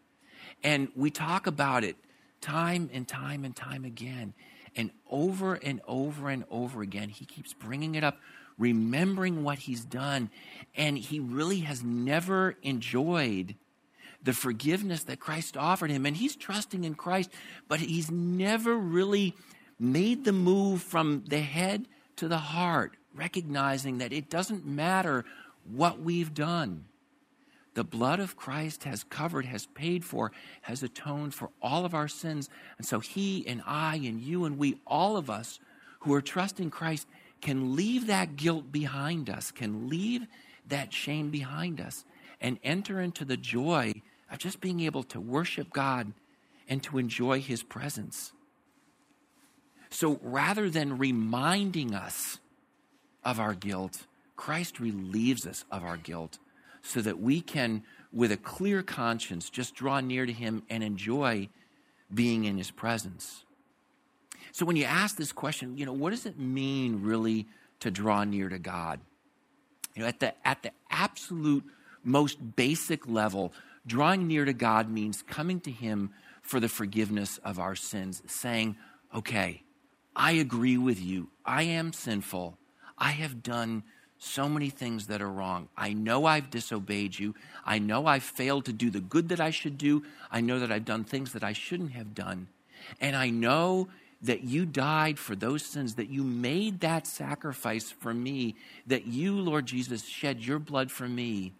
And 0.65 0.89
we 0.97 1.11
talk 1.11 1.47
about 1.47 1.85
it 1.85 1.97
time 2.41 2.89
and 2.91 3.07
time 3.07 3.45
and 3.45 3.55
time 3.55 3.85
again. 3.85 4.33
And 4.77 4.91
over 5.11 5.55
and 5.55 5.81
over 5.89 6.29
and 6.29 6.45
over 6.51 6.83
again, 6.83 7.09
he 7.09 7.25
keeps 7.25 7.55
bringing 7.55 7.95
it 7.95 8.05
up, 8.05 8.19
remembering 8.59 9.43
what 9.43 9.61
he's 9.61 9.85
done. 9.85 10.31
And 10.77 10.99
he 10.99 11.19
really 11.19 11.61
has 11.61 11.83
never 11.83 12.57
enjoyed 12.63 13.55
the 14.23 14.35
forgiveness 14.35 15.05
that 15.05 15.19
Christ 15.19 15.57
offered 15.57 15.91
him. 15.91 16.05
And 16.05 16.17
he's 16.17 16.37
trusting 16.37 16.85
in 16.85 16.95
Christ, 16.95 17.31
but 17.69 17.81
he's 17.81 18.11
never 18.11 18.77
really 18.77 19.35
made 19.79 20.25
the 20.25 20.33
move 20.33 20.83
from 20.83 21.25
the 21.27 21.41
head 21.41 21.87
to 22.17 22.29
the 22.29 22.39
heart, 22.39 22.97
recognizing 23.15 23.99
that 23.99 24.13
it 24.13 24.29
doesn't 24.29 24.67
matter 24.67 25.25
what 25.65 26.01
we've 26.01 26.35
done. 26.35 26.85
The 27.77 27.85
blood 27.85 28.21
of 28.21 28.39
Christ 28.39 28.85
has 28.85 29.05
covered, 29.05 29.45
has 29.45 29.67
paid 29.67 30.03
for, 30.03 30.33
has 30.63 30.83
atoned 30.83 31.35
for 31.35 31.51
all 31.61 31.85
of 31.85 31.93
our 31.93 32.09
sins. 32.09 32.49
And 32.79 32.87
so 32.87 33.01
he 33.01 33.47
and 33.47 33.63
I 33.67 33.97
and 33.97 34.19
you 34.19 34.47
and 34.47 34.57
we, 34.57 34.79
all 34.87 35.19
of 35.19 35.29
us 35.29 35.61
who 36.01 36.15
are 36.15 36.23
trusting 36.23 36.71
Christ, 36.71 37.07
can 37.43 37.77
leave 37.77 38.07
that 38.07 38.37
guilt 38.37 38.73
behind 38.73 39.29
us, 39.29 39.51
can 39.51 39.91
leave 39.91 40.27
that 40.67 40.95
shame 40.95 41.31
behind 41.31 41.79
us, 41.79 42.07
and 42.41 42.59
enter 42.65 42.99
into 42.99 43.27
the 43.27 43.37
joy 43.37 43.93
of 44.33 44.39
just 44.39 44.63
being 44.63 44.81
able 44.81 45.03
to 45.03 45.21
worship 45.21 45.71
God 45.71 46.15
and 46.71 46.83
to 46.85 46.97
enjoy 46.97 47.43
his 47.43 47.63
presence. 47.63 48.33
So 49.91 50.19
rather 50.23 50.71
than 50.71 50.97
reminding 50.97 51.95
us 51.95 52.39
of 53.23 53.39
our 53.39 53.53
guilt, 53.53 54.07
Christ 54.35 54.81
relieves 54.81 55.47
us 55.47 55.67
of 55.71 55.85
our 55.85 55.99
guilt 55.99 56.39
so 56.87 57.01
that 57.01 57.21
we 57.21 57.41
can, 57.41 57.83
with 58.13 58.31
a 58.31 58.37
clear 58.37 58.83
conscience, 58.83 59.51
just 59.51 59.75
draw 59.75 60.01
near 60.01 60.25
to 60.25 60.33
Him 60.33 60.63
and 60.71 60.83
enjoy 60.85 61.49
being 62.13 62.45
in 62.45 62.57
His 62.57 62.71
presence. 62.71 63.45
So 64.53 64.65
when 64.65 64.77
you 64.77 64.85
ask 64.85 65.17
this 65.17 65.33
question, 65.33 65.77
you 65.77 65.85
know, 65.85 65.93
what 65.93 66.11
does 66.11 66.25
it 66.25 66.39
mean 66.39 67.03
really 67.03 67.47
to 67.81 67.91
draw 67.91 68.25
near 68.25 68.49
to 68.49 68.59
God? 68.59 69.01
You 69.95 70.03
know, 70.03 70.09
at 70.09 70.21
the, 70.21 70.35
at 70.47 70.63
the 70.63 70.71
absolute 70.91 71.65
most 72.05 72.57
basic 72.57 73.09
level, 73.09 73.53
drawing 73.87 74.27
near 74.27 74.45
to 74.45 74.53
God 74.53 74.89
means 74.89 75.23
coming 75.23 75.61
to 75.61 75.71
Him 75.71 76.11
for 76.43 76.61
the 76.61 76.69
forgiveness 76.69 77.39
of 77.45 77.59
our 77.59 77.75
sins, 77.75 78.23
saying, 78.27 78.77
okay, 79.15 79.63
I 80.15 80.33
agree 80.33 80.79
with 80.79 81.01
you. 81.01 81.29
I 81.45 81.65
am 81.65 81.93
sinful. 81.93 82.57
I 82.97 83.11
have 83.11 83.43
done 83.43 83.83
so 84.19 84.49
many 84.49 84.71
things 84.71 85.07
that 85.09 85.23
are 85.23 85.31
wrong. 85.31 85.69
I 85.77 85.93
know 85.93 86.27
I've 86.27 86.51
disobeyed 86.51 87.19
you. 87.19 87.35
I 87.65 87.79
know 87.79 88.07
I've 88.07 88.23
failed 88.23 88.65
to 88.67 88.73
do 88.73 88.91
the 88.91 89.01
good 89.01 89.29
that 89.29 89.41
I 89.41 89.51
should 89.51 89.79
do. 89.79 90.03
I 90.31 90.41
know 90.41 90.59
that 90.59 90.73
I've 90.73 90.85
done 90.85 91.05
things 91.05 91.33
that 91.33 91.45
I 91.45 91.53
shouldn't 91.53 91.93
have 91.93 92.15
done. 92.15 92.49
And 93.01 93.15
I 93.17 93.31
know 93.31 93.89
that 94.23 94.45
you 94.45 94.65
died 94.65 95.19
for 95.19 95.37
those 95.37 95.63
sins, 95.63 95.95
that 95.97 96.09
you 96.09 96.25
made 96.25 96.81
that 96.81 97.07
sacrifice 97.07 97.91
for 97.91 98.15
me, 98.15 98.57
that 98.87 99.07
you, 99.07 99.39
Lord 99.39 99.67
Jesus, 99.67 100.05
shed 100.07 100.41
your 100.41 100.59
blood 100.59 100.91
for 100.91 101.09
me 101.09 101.53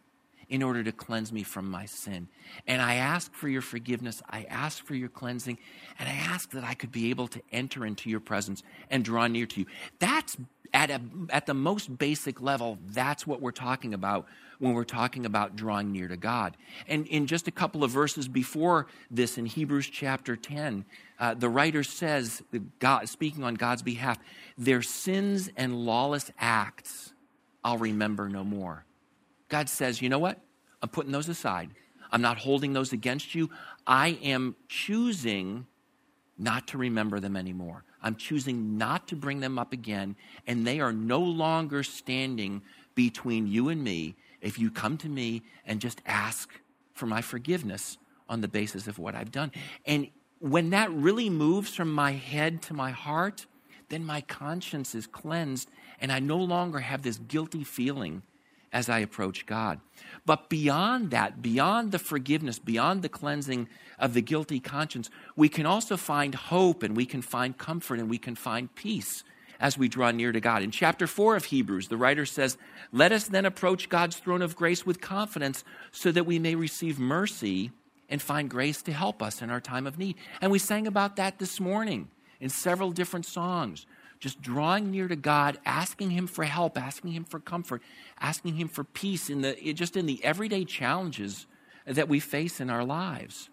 in 0.49 0.63
order 0.63 0.83
to 0.85 0.93
cleanse 0.93 1.33
me 1.33 1.43
from 1.43 1.69
my 1.69 1.85
sin. 1.87 2.29
And 2.67 2.81
I 2.81 2.95
ask 2.95 3.33
for 3.35 3.49
your 3.49 3.63
forgiveness. 3.63 4.23
I 4.31 4.45
ask 4.45 4.85
for 4.85 4.95
your 4.95 5.09
cleansing. 5.09 5.59
And 5.99 6.09
I 6.09 6.13
ask 6.13 6.51
that 6.53 6.65
I 6.65 6.75
could 6.75 6.93
be 6.93 7.11
able 7.11 7.27
to 7.29 7.43
enter 7.53 7.85
into 7.85 8.09
your 8.09 8.21
presence 8.21 8.63
and 8.91 9.05
draw 9.05 9.27
near 9.27 9.47
to 9.47 9.61
you. 9.61 9.67
That's 9.99 10.37
at, 10.73 10.91
a, 10.91 11.01
at 11.31 11.47
the 11.47 11.55
most 11.55 11.99
basic 11.99 12.41
level, 12.41 12.79
that's 12.89 13.27
what 13.27 13.41
we're 13.41 13.51
talking 13.51 13.95
about 13.95 14.27
when 14.59 14.73
we're 14.73 14.85
talking 14.85 15.27
about 15.27 15.57
drawing 15.57 15.93
near 15.93 16.09
to 16.09 16.17
God. 16.17 16.57
And 16.89 17.07
in 17.07 17.27
just 17.27 17.47
a 17.47 17.51
couple 17.51 17.85
of 17.85 17.91
verses 17.91 18.29
before 18.29 18.87
this, 19.11 19.37
in 19.37 19.47
Hebrews 19.47 19.89
chapter 19.89 20.37
10, 20.37 20.85
uh, 21.19 21.35
the 21.35 21.49
writer 21.49 21.83
says, 21.83 22.43
God, 22.79 23.09
speaking 23.09 23.45
on 23.45 23.55
God's 23.55 23.83
behalf, 23.83 24.19
their 24.57 24.83
sins 24.83 25.51
and 25.57 25.75
lawless 25.75 26.31
acts 26.39 27.13
I'll 27.67 27.79
remember 27.79 28.29
no 28.29 28.45
more. 28.45 28.85
God 29.49 29.69
says, 29.69 30.01
you 30.01 30.09
know 30.09 30.21
what? 30.21 30.39
I'm 30.81 30.89
putting 30.89 31.11
those 31.11 31.29
aside. 31.29 31.71
I'm 32.13 32.23
not 32.23 32.39
holding 32.39 32.75
those 32.75 32.93
against 32.93 33.35
you. 33.35 33.51
I 33.89 34.21
am 34.23 34.55
choosing 34.69 35.67
not 36.39 36.69
to 36.69 36.79
remember 36.79 37.21
them 37.21 37.37
anymore. 37.37 37.85
I'm 38.03 38.17
choosing 38.17 38.77
not 38.79 39.09
to 39.09 39.17
bring 39.17 39.41
them 39.41 39.59
up 39.59 39.73
again, 39.73 40.17
and 40.47 40.67
they 40.67 40.81
are 40.81 40.93
no 40.93 41.21
longer 41.21 41.83
standing 41.83 42.63
between 42.95 43.47
you 43.47 43.69
and 43.69 43.83
me 43.83 44.17
if 44.41 44.59
you 44.59 44.71
come 44.71 44.97
to 44.99 45.09
me 45.09 45.43
and 45.65 45.81
just 45.81 46.01
ask 46.07 46.51
for 46.93 47.07
my 47.07 47.23
forgiveness 47.23 47.99
on 48.29 48.41
the 48.41 48.49
basis 48.49 48.87
of 48.87 48.99
what 48.99 49.15
I've 49.15 49.33
done. 49.33 49.53
And 49.87 50.09
when 50.39 50.71
that 50.71 50.91
really 50.93 51.31
moves 51.31 51.75
from 51.75 51.93
my 51.93 52.13
head 52.13 52.63
to 52.63 52.75
my 52.75 52.91
heart, 52.91 53.47
then 53.89 54.05
my 54.05 54.21
conscience 54.21 54.95
is 54.95 55.07
cleansed, 55.07 55.71
and 56.01 56.13
I 56.13 56.19
no 56.19 56.39
longer 56.39 56.81
have 56.81 57.03
this 57.03 57.19
guilty 57.19 57.65
feeling 57.65 58.23
as 58.73 58.89
I 58.89 58.99
approach 58.99 59.47
God. 59.47 59.81
But 60.25 60.49
beyond 60.49 61.11
that, 61.11 61.41
beyond 61.43 61.93
the 61.93 61.99
forgiveness, 61.99 62.59
beyond 62.59 63.03
the 63.03 63.09
cleansing 63.09 63.69
of 63.99 64.15
the 64.15 64.23
guilty 64.23 64.61
conscience, 64.61 65.11
we 65.35 65.49
can 65.49 65.67
also 65.67 65.97
find 65.97 66.35
hope 66.35 66.83
and 66.83 66.97
we 66.97 67.07
can 67.07 67.23
find 67.23 67.57
comfort 67.57 67.99
and 67.99 68.11
we 68.11 68.19
can 68.19 68.35
find 68.35 68.75
peace 68.75 69.25
as 69.59 69.79
we 69.79 69.89
draw 69.89 70.11
near 70.11 70.33
to 70.33 70.41
God. 70.41 70.63
In 70.63 70.71
chapter 70.71 71.07
4 71.07 71.37
of 71.37 71.47
Hebrews, 71.47 71.89
the 71.89 71.97
writer 71.97 72.27
says, 72.27 72.59
Let 72.93 73.13
us 73.13 73.29
then 73.29 73.47
approach 73.47 73.89
God's 73.89 74.17
throne 74.17 74.43
of 74.43 74.57
grace 74.57 74.85
with 74.85 75.01
confidence 75.01 75.65
so 75.93 76.13
that 76.13 76.25
we 76.25 76.39
may 76.39 76.55
receive 76.55 76.99
mercy 76.99 77.71
and 78.09 78.21
find 78.21 78.51
grace 78.51 78.83
to 78.83 78.93
help 78.93 79.23
us 79.23 79.43
in 79.43 79.51
our 79.51 79.61
time 79.61 79.87
of 79.87 79.99
need. 79.99 80.17
And 80.41 80.53
we 80.53 80.59
sang 80.59 80.87
about 80.87 81.17
that 81.17 81.39
this 81.39 81.59
morning 81.59 82.09
in 82.41 82.51
several 82.51 82.91
different 82.91 83.27
songs 83.27 83.87
just 84.27 84.43
drawing 84.43 84.91
near 84.91 85.07
to 85.07 85.15
God, 85.15 85.57
asking 85.65 86.11
Him 86.11 86.27
for 86.27 86.43
help, 86.43 86.77
asking 86.77 87.13
Him 87.13 87.23
for 87.23 87.39
comfort, 87.39 87.81
asking 88.21 88.57
Him 88.57 88.67
for 88.67 88.83
peace 88.83 89.31
in 89.31 89.43
the, 89.43 89.73
just 89.73 89.97
in 89.97 90.07
the 90.07 90.19
everyday 90.25 90.65
challenges 90.65 91.47
that 91.85 92.09
we 92.09 92.19
face 92.19 92.61
in 92.61 92.69
our 92.69 92.85
lives. 92.85 93.51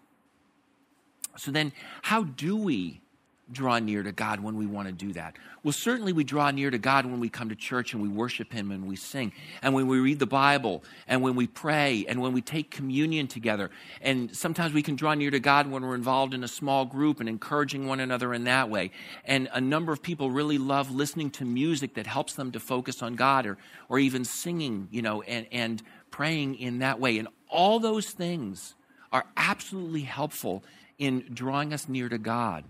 So, 1.36 1.52
then, 1.52 1.70
how 2.02 2.24
do 2.24 2.56
we 2.56 3.02
draw 3.52 3.78
near 3.78 4.02
to 4.02 4.12
God 4.12 4.40
when 4.40 4.56
we 4.56 4.66
want 4.66 4.88
to 4.88 4.92
do 4.92 5.12
that? 5.12 5.36
Well, 5.62 5.72
certainly 5.72 6.12
we 6.12 6.24
draw 6.24 6.50
near 6.50 6.70
to 6.70 6.78
God 6.78 7.06
when 7.06 7.20
we 7.20 7.28
come 7.28 7.48
to 7.48 7.54
church 7.54 7.92
and 7.92 8.02
we 8.02 8.08
worship 8.08 8.52
Him 8.52 8.70
and 8.70 8.86
we 8.86 8.96
sing, 8.96 9.32
and 9.62 9.74
when 9.74 9.86
we 9.86 9.98
read 9.98 10.18
the 10.18 10.26
Bible, 10.26 10.84
and 11.06 11.22
when 11.22 11.34
we 11.34 11.46
pray, 11.46 12.04
and 12.08 12.20
when 12.20 12.32
we 12.32 12.42
take 12.42 12.70
communion 12.70 13.26
together. 13.26 13.70
And 14.00 14.34
sometimes 14.34 14.72
we 14.72 14.82
can 14.82 14.96
draw 14.96 15.14
near 15.14 15.30
to 15.30 15.40
God 15.40 15.70
when 15.70 15.82
we're 15.82 15.94
involved 15.94 16.34
in 16.34 16.44
a 16.44 16.48
small 16.48 16.84
group 16.84 17.20
and 17.20 17.28
encouraging 17.28 17.86
one 17.86 18.00
another 18.00 18.34
in 18.34 18.44
that 18.44 18.70
way. 18.70 18.90
And 19.24 19.48
a 19.52 19.60
number 19.60 19.92
of 19.92 20.02
people 20.02 20.30
really 20.30 20.58
love 20.58 20.90
listening 20.90 21.30
to 21.32 21.44
music 21.44 21.94
that 21.94 22.06
helps 22.06 22.34
them 22.34 22.52
to 22.52 22.60
focus 22.60 23.02
on 23.02 23.14
God 23.14 23.46
or, 23.46 23.58
or 23.88 23.98
even 23.98 24.24
singing, 24.24 24.88
you 24.90 25.02
know, 25.02 25.22
and, 25.22 25.46
and 25.52 25.82
praying 26.10 26.56
in 26.56 26.78
that 26.80 27.00
way. 27.00 27.18
And 27.18 27.28
all 27.48 27.80
those 27.80 28.10
things 28.10 28.74
are 29.12 29.24
absolutely 29.36 30.02
helpful 30.02 30.64
in 30.98 31.24
drawing 31.32 31.72
us 31.72 31.88
near 31.88 32.08
to 32.08 32.18
God. 32.18 32.64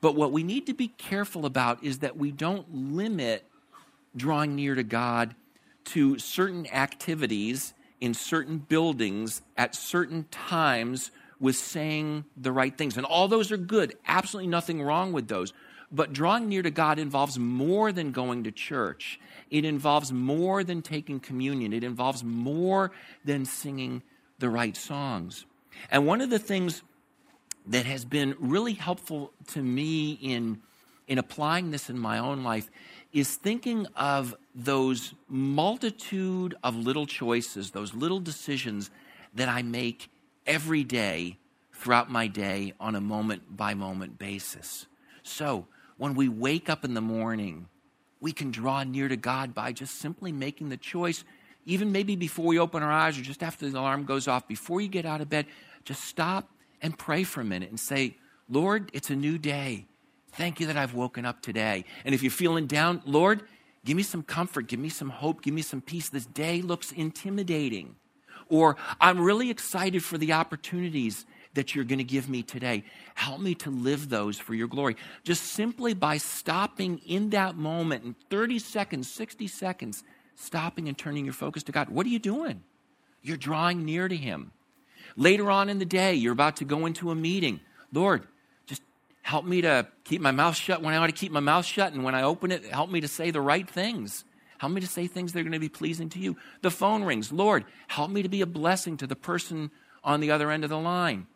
But 0.00 0.14
what 0.14 0.32
we 0.32 0.42
need 0.42 0.66
to 0.66 0.74
be 0.74 0.88
careful 0.88 1.46
about 1.46 1.82
is 1.84 1.98
that 1.98 2.16
we 2.16 2.30
don't 2.30 2.94
limit 2.94 3.44
drawing 4.16 4.54
near 4.54 4.74
to 4.74 4.82
God 4.82 5.34
to 5.86 6.18
certain 6.18 6.66
activities 6.72 7.74
in 8.00 8.14
certain 8.14 8.58
buildings 8.58 9.42
at 9.56 9.74
certain 9.74 10.24
times 10.30 11.10
with 11.38 11.56
saying 11.56 12.24
the 12.36 12.52
right 12.52 12.76
things. 12.76 12.96
And 12.96 13.06
all 13.06 13.28
those 13.28 13.50
are 13.50 13.56
good, 13.56 13.96
absolutely 14.06 14.48
nothing 14.48 14.82
wrong 14.82 15.12
with 15.12 15.28
those. 15.28 15.52
But 15.92 16.12
drawing 16.12 16.48
near 16.48 16.62
to 16.62 16.70
God 16.70 16.98
involves 16.98 17.38
more 17.38 17.90
than 17.90 18.12
going 18.12 18.44
to 18.44 18.52
church. 18.52 19.18
It 19.50 19.64
involves 19.64 20.12
more 20.12 20.62
than 20.62 20.82
taking 20.82 21.18
communion. 21.18 21.72
It 21.72 21.82
involves 21.82 22.22
more 22.22 22.92
than 23.24 23.44
singing 23.44 24.02
the 24.38 24.50
right 24.50 24.76
songs. 24.76 25.46
And 25.90 26.06
one 26.06 26.20
of 26.20 26.30
the 26.30 26.38
things 26.38 26.82
that 27.70 27.86
has 27.86 28.04
been 28.04 28.34
really 28.40 28.74
helpful 28.74 29.32
to 29.46 29.62
me 29.62 30.18
in, 30.20 30.60
in 31.06 31.18
applying 31.18 31.70
this 31.70 31.88
in 31.88 31.96
my 31.96 32.18
own 32.18 32.42
life 32.42 32.68
is 33.12 33.36
thinking 33.36 33.86
of 33.94 34.34
those 34.54 35.14
multitude 35.28 36.56
of 36.64 36.76
little 36.76 37.06
choices, 37.06 37.70
those 37.70 37.94
little 37.94 38.18
decisions 38.18 38.90
that 39.34 39.48
I 39.48 39.62
make 39.62 40.10
every 40.46 40.82
day 40.82 41.38
throughout 41.72 42.10
my 42.10 42.26
day 42.26 42.74
on 42.80 42.96
a 42.96 43.00
moment 43.00 43.56
by 43.56 43.74
moment 43.74 44.18
basis. 44.18 44.86
So, 45.22 45.66
when 45.96 46.14
we 46.14 46.28
wake 46.28 46.68
up 46.68 46.84
in 46.84 46.94
the 46.94 47.00
morning, 47.00 47.68
we 48.20 48.32
can 48.32 48.50
draw 48.50 48.82
near 48.82 49.06
to 49.06 49.16
God 49.16 49.54
by 49.54 49.72
just 49.72 49.96
simply 49.96 50.32
making 50.32 50.70
the 50.70 50.76
choice, 50.76 51.24
even 51.66 51.92
maybe 51.92 52.16
before 52.16 52.46
we 52.46 52.58
open 52.58 52.82
our 52.82 52.90
eyes 52.90 53.16
or 53.18 53.22
just 53.22 53.42
after 53.42 53.68
the 53.68 53.78
alarm 53.78 54.04
goes 54.04 54.26
off, 54.26 54.48
before 54.48 54.80
you 54.80 54.88
get 54.88 55.06
out 55.06 55.20
of 55.20 55.28
bed, 55.28 55.46
just 55.84 56.04
stop 56.04 56.48
and 56.82 56.98
pray 56.98 57.24
for 57.24 57.40
a 57.40 57.44
minute 57.44 57.70
and 57.70 57.78
say, 57.78 58.16
Lord, 58.48 58.90
it's 58.92 59.10
a 59.10 59.16
new 59.16 59.38
day. 59.38 59.86
Thank 60.32 60.60
you 60.60 60.66
that 60.66 60.76
I've 60.76 60.94
woken 60.94 61.24
up 61.24 61.42
today. 61.42 61.84
And 62.04 62.14
if 62.14 62.22
you're 62.22 62.30
feeling 62.30 62.66
down, 62.66 63.02
Lord, 63.04 63.42
give 63.84 63.96
me 63.96 64.02
some 64.02 64.22
comfort, 64.22 64.68
give 64.68 64.80
me 64.80 64.88
some 64.88 65.10
hope, 65.10 65.42
give 65.42 65.54
me 65.54 65.62
some 65.62 65.80
peace. 65.80 66.08
This 66.08 66.26
day 66.26 66.62
looks 66.62 66.92
intimidating. 66.92 67.96
Or 68.48 68.76
I'm 69.00 69.20
really 69.20 69.50
excited 69.50 70.02
for 70.02 70.18
the 70.18 70.32
opportunities 70.32 71.24
that 71.54 71.74
you're 71.74 71.84
going 71.84 71.98
to 71.98 72.04
give 72.04 72.28
me 72.28 72.42
today. 72.42 72.84
Help 73.14 73.40
me 73.40 73.54
to 73.56 73.70
live 73.70 74.08
those 74.08 74.38
for 74.38 74.54
your 74.54 74.68
glory. 74.68 74.96
Just 75.24 75.44
simply 75.44 75.94
by 75.94 76.16
stopping 76.16 76.98
in 77.06 77.30
that 77.30 77.56
moment 77.56 78.04
in 78.04 78.14
30 78.30 78.58
seconds, 78.58 79.10
60 79.10 79.46
seconds, 79.46 80.04
stopping 80.36 80.88
and 80.88 80.96
turning 80.96 81.24
your 81.24 81.34
focus 81.34 81.62
to 81.64 81.72
God. 81.72 81.88
What 81.88 82.06
are 82.06 82.10
you 82.10 82.18
doing? 82.18 82.62
You're 83.22 83.36
drawing 83.36 83.84
near 83.84 84.08
to 84.08 84.16
Him. 84.16 84.52
Later 85.16 85.50
on 85.50 85.68
in 85.68 85.78
the 85.78 85.84
day, 85.84 86.14
you're 86.14 86.32
about 86.32 86.56
to 86.56 86.64
go 86.64 86.86
into 86.86 87.10
a 87.10 87.14
meeting. 87.14 87.60
Lord, 87.92 88.26
just 88.66 88.82
help 89.22 89.44
me 89.44 89.60
to 89.62 89.86
keep 90.04 90.20
my 90.20 90.30
mouth 90.30 90.56
shut 90.56 90.82
when 90.82 90.94
I 90.94 90.98
ought 90.98 91.06
to 91.06 91.12
keep 91.12 91.32
my 91.32 91.40
mouth 91.40 91.64
shut. 91.64 91.92
And 91.92 92.04
when 92.04 92.14
I 92.14 92.22
open 92.22 92.52
it, 92.52 92.64
help 92.66 92.90
me 92.90 93.00
to 93.00 93.08
say 93.08 93.30
the 93.30 93.40
right 93.40 93.68
things. 93.68 94.24
Help 94.58 94.72
me 94.72 94.80
to 94.80 94.86
say 94.86 95.06
things 95.06 95.32
that 95.32 95.40
are 95.40 95.42
going 95.42 95.52
to 95.52 95.58
be 95.58 95.68
pleasing 95.68 96.08
to 96.10 96.18
you. 96.18 96.36
The 96.62 96.70
phone 96.70 97.02
rings. 97.02 97.32
Lord, 97.32 97.64
help 97.88 98.10
me 98.10 98.22
to 98.22 98.28
be 98.28 98.42
a 98.42 98.46
blessing 98.46 98.96
to 98.98 99.06
the 99.06 99.16
person 99.16 99.70
on 100.04 100.20
the 100.20 100.30
other 100.30 100.50
end 100.50 100.64
of 100.64 100.70
the 100.70 100.78
line. 100.78 101.26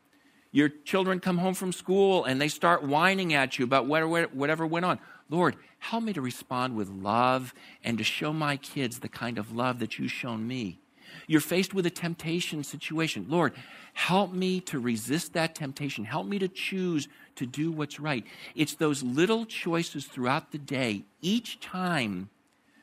Your 0.52 0.68
children 0.68 1.20
come 1.20 1.38
home 1.38 1.54
from 1.54 1.72
school 1.72 2.24
and 2.24 2.40
they 2.40 2.48
start 2.48 2.84
whining 2.84 3.34
at 3.34 3.58
you 3.58 3.64
about 3.64 3.87
whatever 3.87 4.66
went 4.66 4.84
on. 4.84 5.00
Lord, 5.28 5.56
help 5.78 6.04
me 6.04 6.12
to 6.12 6.20
respond 6.20 6.76
with 6.76 6.88
love 6.88 7.54
and 7.82 7.98
to 7.98 8.04
show 8.04 8.32
my 8.32 8.56
kids 8.56 9.00
the 9.00 9.08
kind 9.08 9.38
of 9.38 9.52
love 9.52 9.80
that 9.80 9.98
you've 9.98 10.12
shown 10.12 10.46
me. 10.46 10.78
You're 11.27 11.40
faced 11.40 11.74
with 11.74 11.87
a 11.87 11.90
temptation 11.90 12.64
situation. 12.64 13.27
Lord, 13.29 13.53
help 13.92 14.33
me 14.33 14.61
to 14.61 14.79
resist 14.79 15.33
that 15.33 15.55
temptation. 15.55 16.05
Help 16.05 16.27
me 16.27 16.38
to 16.38 16.48
choose 16.48 17.09
to 17.37 17.46
do 17.46 17.72
what's 17.72 17.98
right. 17.98 18.24
It's 18.55 18.74
those 18.74 19.03
little 19.03 19.46
choices 19.46 20.07
throughout 20.07 20.53
the 20.53 20.59
day. 20.59 21.05
Each 21.20 21.61
time 21.61 22.31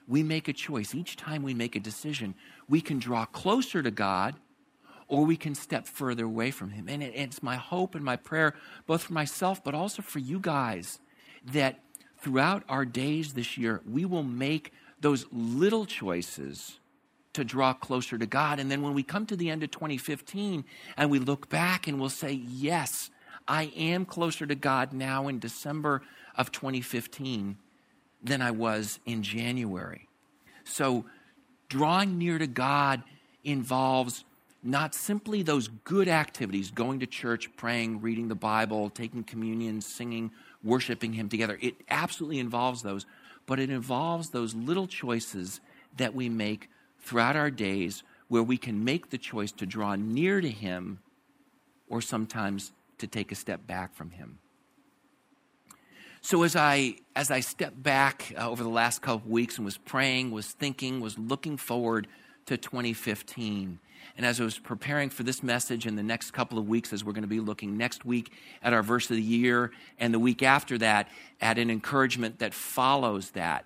we 0.07 0.23
make 0.23 0.47
a 0.47 0.53
choice, 0.53 0.93
each 0.93 1.15
time 1.15 1.43
we 1.43 1.53
make 1.53 1.75
a 1.75 1.79
decision, 1.79 2.35
we 2.67 2.81
can 2.81 2.99
draw 2.99 3.25
closer 3.25 3.81
to 3.81 3.91
God 3.91 4.35
or 5.07 5.25
we 5.25 5.35
can 5.35 5.55
step 5.55 5.87
further 5.87 6.25
away 6.25 6.51
from 6.51 6.71
Him. 6.71 6.87
And 6.87 7.03
it's 7.03 7.43
my 7.43 7.57
hope 7.57 7.95
and 7.95 8.03
my 8.03 8.15
prayer, 8.15 8.55
both 8.87 9.03
for 9.03 9.13
myself, 9.13 9.63
but 9.63 9.75
also 9.75 10.01
for 10.01 10.19
you 10.19 10.39
guys, 10.39 10.99
that 11.51 11.79
throughout 12.17 12.63
our 12.69 12.85
days 12.85 13.33
this 13.33 13.57
year, 13.57 13.81
we 13.89 14.05
will 14.05 14.23
make 14.23 14.71
those 15.01 15.25
little 15.31 15.85
choices 15.85 16.79
to 17.33 17.43
draw 17.43 17.73
closer 17.73 18.17
to 18.17 18.25
God. 18.25 18.59
And 18.59 18.69
then 18.69 18.81
when 18.81 18.93
we 18.93 19.03
come 19.03 19.25
to 19.27 19.35
the 19.35 19.49
end 19.49 19.63
of 19.63 19.71
2015 19.71 20.65
and 20.97 21.09
we 21.09 21.19
look 21.19 21.49
back 21.49 21.87
and 21.87 21.99
we'll 21.99 22.09
say, 22.09 22.33
yes, 22.33 23.09
I 23.47 23.71
am 23.75 24.05
closer 24.05 24.45
to 24.45 24.55
God 24.55 24.93
now 24.93 25.27
in 25.27 25.39
December 25.39 26.01
of 26.35 26.51
2015 26.51 27.57
than 28.23 28.41
I 28.41 28.51
was 28.51 28.99
in 29.05 29.23
January. 29.23 30.07
So 30.63 31.05
drawing 31.69 32.17
near 32.17 32.37
to 32.37 32.47
God 32.47 33.03
involves 33.43 34.23
not 34.63 34.93
simply 34.93 35.41
those 35.41 35.67
good 35.67 36.07
activities, 36.07 36.69
going 36.69 36.99
to 36.99 37.07
church, 37.07 37.49
praying, 37.57 38.01
reading 38.01 38.27
the 38.27 38.35
Bible, 38.35 38.89
taking 38.89 39.23
communion, 39.23 39.81
singing, 39.81 40.31
worshiping 40.63 41.13
Him 41.13 41.29
together. 41.29 41.57
It 41.61 41.75
absolutely 41.89 42.39
involves 42.39 42.83
those, 42.83 43.07
but 43.47 43.59
it 43.59 43.71
involves 43.71 44.29
those 44.29 44.53
little 44.53 44.85
choices 44.85 45.59
that 45.97 46.13
we 46.13 46.29
make 46.29 46.69
throughout 47.01 47.35
our 47.35 47.51
days 47.51 48.03
where 48.27 48.43
we 48.43 48.57
can 48.57 48.83
make 48.83 49.09
the 49.09 49.17
choice 49.17 49.51
to 49.51 49.65
draw 49.65 49.95
near 49.95 50.39
to 50.41 50.49
Him 50.49 50.99
or 51.89 52.01
sometimes 52.01 52.71
to 52.99 53.07
take 53.07 53.31
a 53.31 53.35
step 53.35 53.67
back 53.67 53.93
from 53.93 54.11
Him. 54.11 54.39
So 56.21 56.43
as 56.43 56.55
I 56.55 56.95
as 57.15 57.31
I 57.31 57.39
stepped 57.39 57.81
back 57.81 58.31
uh, 58.37 58.49
over 58.49 58.63
the 58.63 58.69
last 58.69 59.01
couple 59.01 59.25
of 59.25 59.27
weeks 59.27 59.57
and 59.57 59.65
was 59.65 59.77
praying, 59.77 60.31
was 60.31 60.47
thinking, 60.47 61.01
was 61.01 61.17
looking 61.17 61.57
forward 61.57 62.07
to 62.45 62.57
2015, 62.57 63.79
and 64.17 64.25
as 64.25 64.39
I 64.39 64.43
was 64.43 64.59
preparing 64.59 65.09
for 65.09 65.23
this 65.23 65.43
message 65.43 65.85
in 65.85 65.95
the 65.95 66.03
next 66.03 66.31
couple 66.31 66.57
of 66.57 66.67
weeks, 66.67 66.93
as 66.93 67.03
we're 67.03 67.13
going 67.13 67.23
to 67.23 67.27
be 67.27 67.39
looking 67.39 67.77
next 67.77 68.05
week 68.05 68.31
at 68.61 68.73
our 68.73 68.83
verse 68.83 69.09
of 69.09 69.15
the 69.15 69.21
year, 69.21 69.71
and 69.99 70.13
the 70.13 70.19
week 70.19 70.43
after 70.43 70.77
that 70.77 71.07
at 71.39 71.57
an 71.57 71.69
encouragement 71.69 72.39
that 72.39 72.53
follows 72.53 73.31
that, 73.31 73.65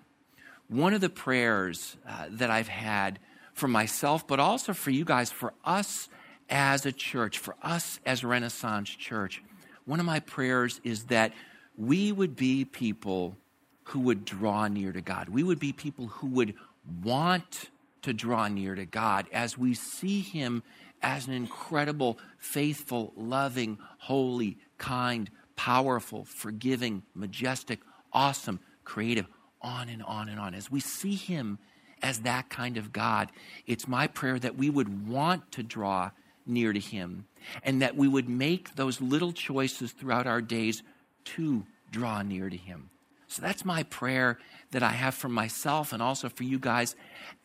one 0.68 0.94
of 0.94 1.02
the 1.02 1.10
prayers 1.10 1.98
uh, 2.08 2.28
that 2.32 2.50
I've 2.50 2.68
had 2.68 3.20
for 3.54 3.68
myself, 3.68 4.28
but 4.28 4.40
also 4.40 4.74
for 4.74 4.92
you 4.92 5.06
guys, 5.06 5.32
for 5.32 5.54
us 5.64 6.10
as 6.50 6.86
a 6.86 6.92
church, 6.92 7.38
for 7.40 7.56
us 7.62 8.00
as 8.06 8.24
Renaissance 8.24 8.90
Church, 8.90 9.42
one 9.86 10.00
of 10.00 10.06
my 10.06 10.20
prayers 10.20 10.82
is 10.84 11.06
that 11.06 11.34
we 11.78 12.12
would 12.12 12.36
be 12.36 12.66
people 12.66 13.38
who 13.86 14.00
would 14.00 14.26
draw 14.26 14.68
near 14.68 14.92
to 14.92 15.02
God. 15.02 15.30
We 15.30 15.44
would 15.44 15.60
be 15.60 15.72
people 15.72 16.08
who 16.08 16.28
would 16.28 16.56
want 17.04 17.70
to 18.02 18.14
draw 18.14 18.48
near 18.48 18.76
to 18.76 18.86
God 18.86 19.28
as 19.32 19.58
we 19.58 19.74
see 19.74 20.22
Him 20.22 20.64
as 21.02 21.28
an 21.28 21.34
incredible, 21.34 22.18
faithful, 22.38 23.14
loving, 23.16 23.78
holy, 24.00 24.58
kind, 24.78 25.30
powerful, 25.56 26.26
forgiving, 26.26 27.04
majestic, 27.14 27.80
awesome, 28.12 28.60
creative, 28.84 29.28
on 29.66 29.90
and 29.90 30.04
on 30.04 30.30
and 30.30 30.40
on. 30.40 30.54
As 30.54 30.72
we 30.72 30.80
see 30.80 31.16
Him 31.16 31.58
as 32.02 32.20
that 32.20 32.50
kind 32.50 32.78
of 32.78 32.94
God, 32.94 33.32
it's 33.66 33.88
my 33.88 34.08
prayer 34.08 34.38
that 34.40 34.56
we 34.56 34.70
would 34.70 35.08
want 35.08 35.52
to 35.54 35.64
draw 35.64 36.12
near 36.46 36.72
to 36.72 36.80
Him 36.80 37.26
and 37.64 37.82
that 37.82 37.98
we 37.98 38.08
would 38.08 38.30
make 38.30 38.76
those 38.76 39.02
little 39.02 39.34
choices 39.34 39.92
throughout 39.92 40.28
our 40.28 40.42
days 40.42 40.84
to 41.26 41.66
draw 41.92 42.22
near 42.22 42.50
to 42.50 42.58
Him. 42.58 42.90
So 43.28 43.42
that's 43.42 43.66
my 43.66 43.84
prayer 43.84 44.38
that 44.72 44.84
I 44.84 44.92
have 44.92 45.16
for 45.16 45.30
myself 45.30 45.94
and 45.94 46.02
also 46.02 46.30
for 46.30 46.44
you 46.44 46.60
guys. 46.60 46.96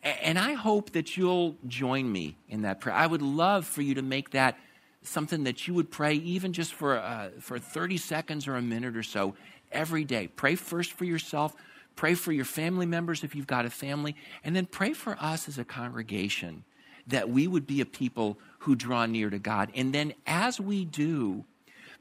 And 0.03 0.37
I 0.37 0.53
hope 0.53 0.91
that 0.91 1.17
you'll 1.17 1.55
join 1.67 2.11
me 2.11 2.37
in 2.47 2.61
that 2.61 2.79
prayer. 2.79 2.95
I 2.95 3.07
would 3.07 3.21
love 3.21 3.65
for 3.65 3.81
you 3.81 3.95
to 3.95 4.01
make 4.01 4.31
that 4.31 4.57
something 5.03 5.45
that 5.45 5.67
you 5.67 5.73
would 5.73 5.89
pray, 5.89 6.13
even 6.13 6.53
just 6.53 6.73
for, 6.73 6.97
uh, 6.97 7.29
for 7.39 7.57
30 7.57 7.97
seconds 7.97 8.47
or 8.47 8.55
a 8.55 8.61
minute 8.61 8.95
or 8.95 9.03
so 9.03 9.35
every 9.71 10.03
day. 10.03 10.27
Pray 10.27 10.55
first 10.55 10.93
for 10.93 11.05
yourself, 11.05 11.55
pray 11.95 12.13
for 12.13 12.31
your 12.31 12.45
family 12.45 12.85
members 12.85 13.23
if 13.23 13.35
you've 13.35 13.47
got 13.47 13.65
a 13.65 13.69
family, 13.69 14.15
and 14.43 14.55
then 14.55 14.65
pray 14.65 14.93
for 14.93 15.17
us 15.19 15.47
as 15.47 15.57
a 15.57 15.65
congregation 15.65 16.63
that 17.07 17.29
we 17.29 17.47
would 17.47 17.65
be 17.65 17.81
a 17.81 17.85
people 17.85 18.37
who 18.59 18.75
draw 18.75 19.05
near 19.05 19.29
to 19.29 19.39
God. 19.39 19.71
And 19.75 19.93
then 19.93 20.13
as 20.25 20.59
we 20.59 20.85
do, 20.85 21.45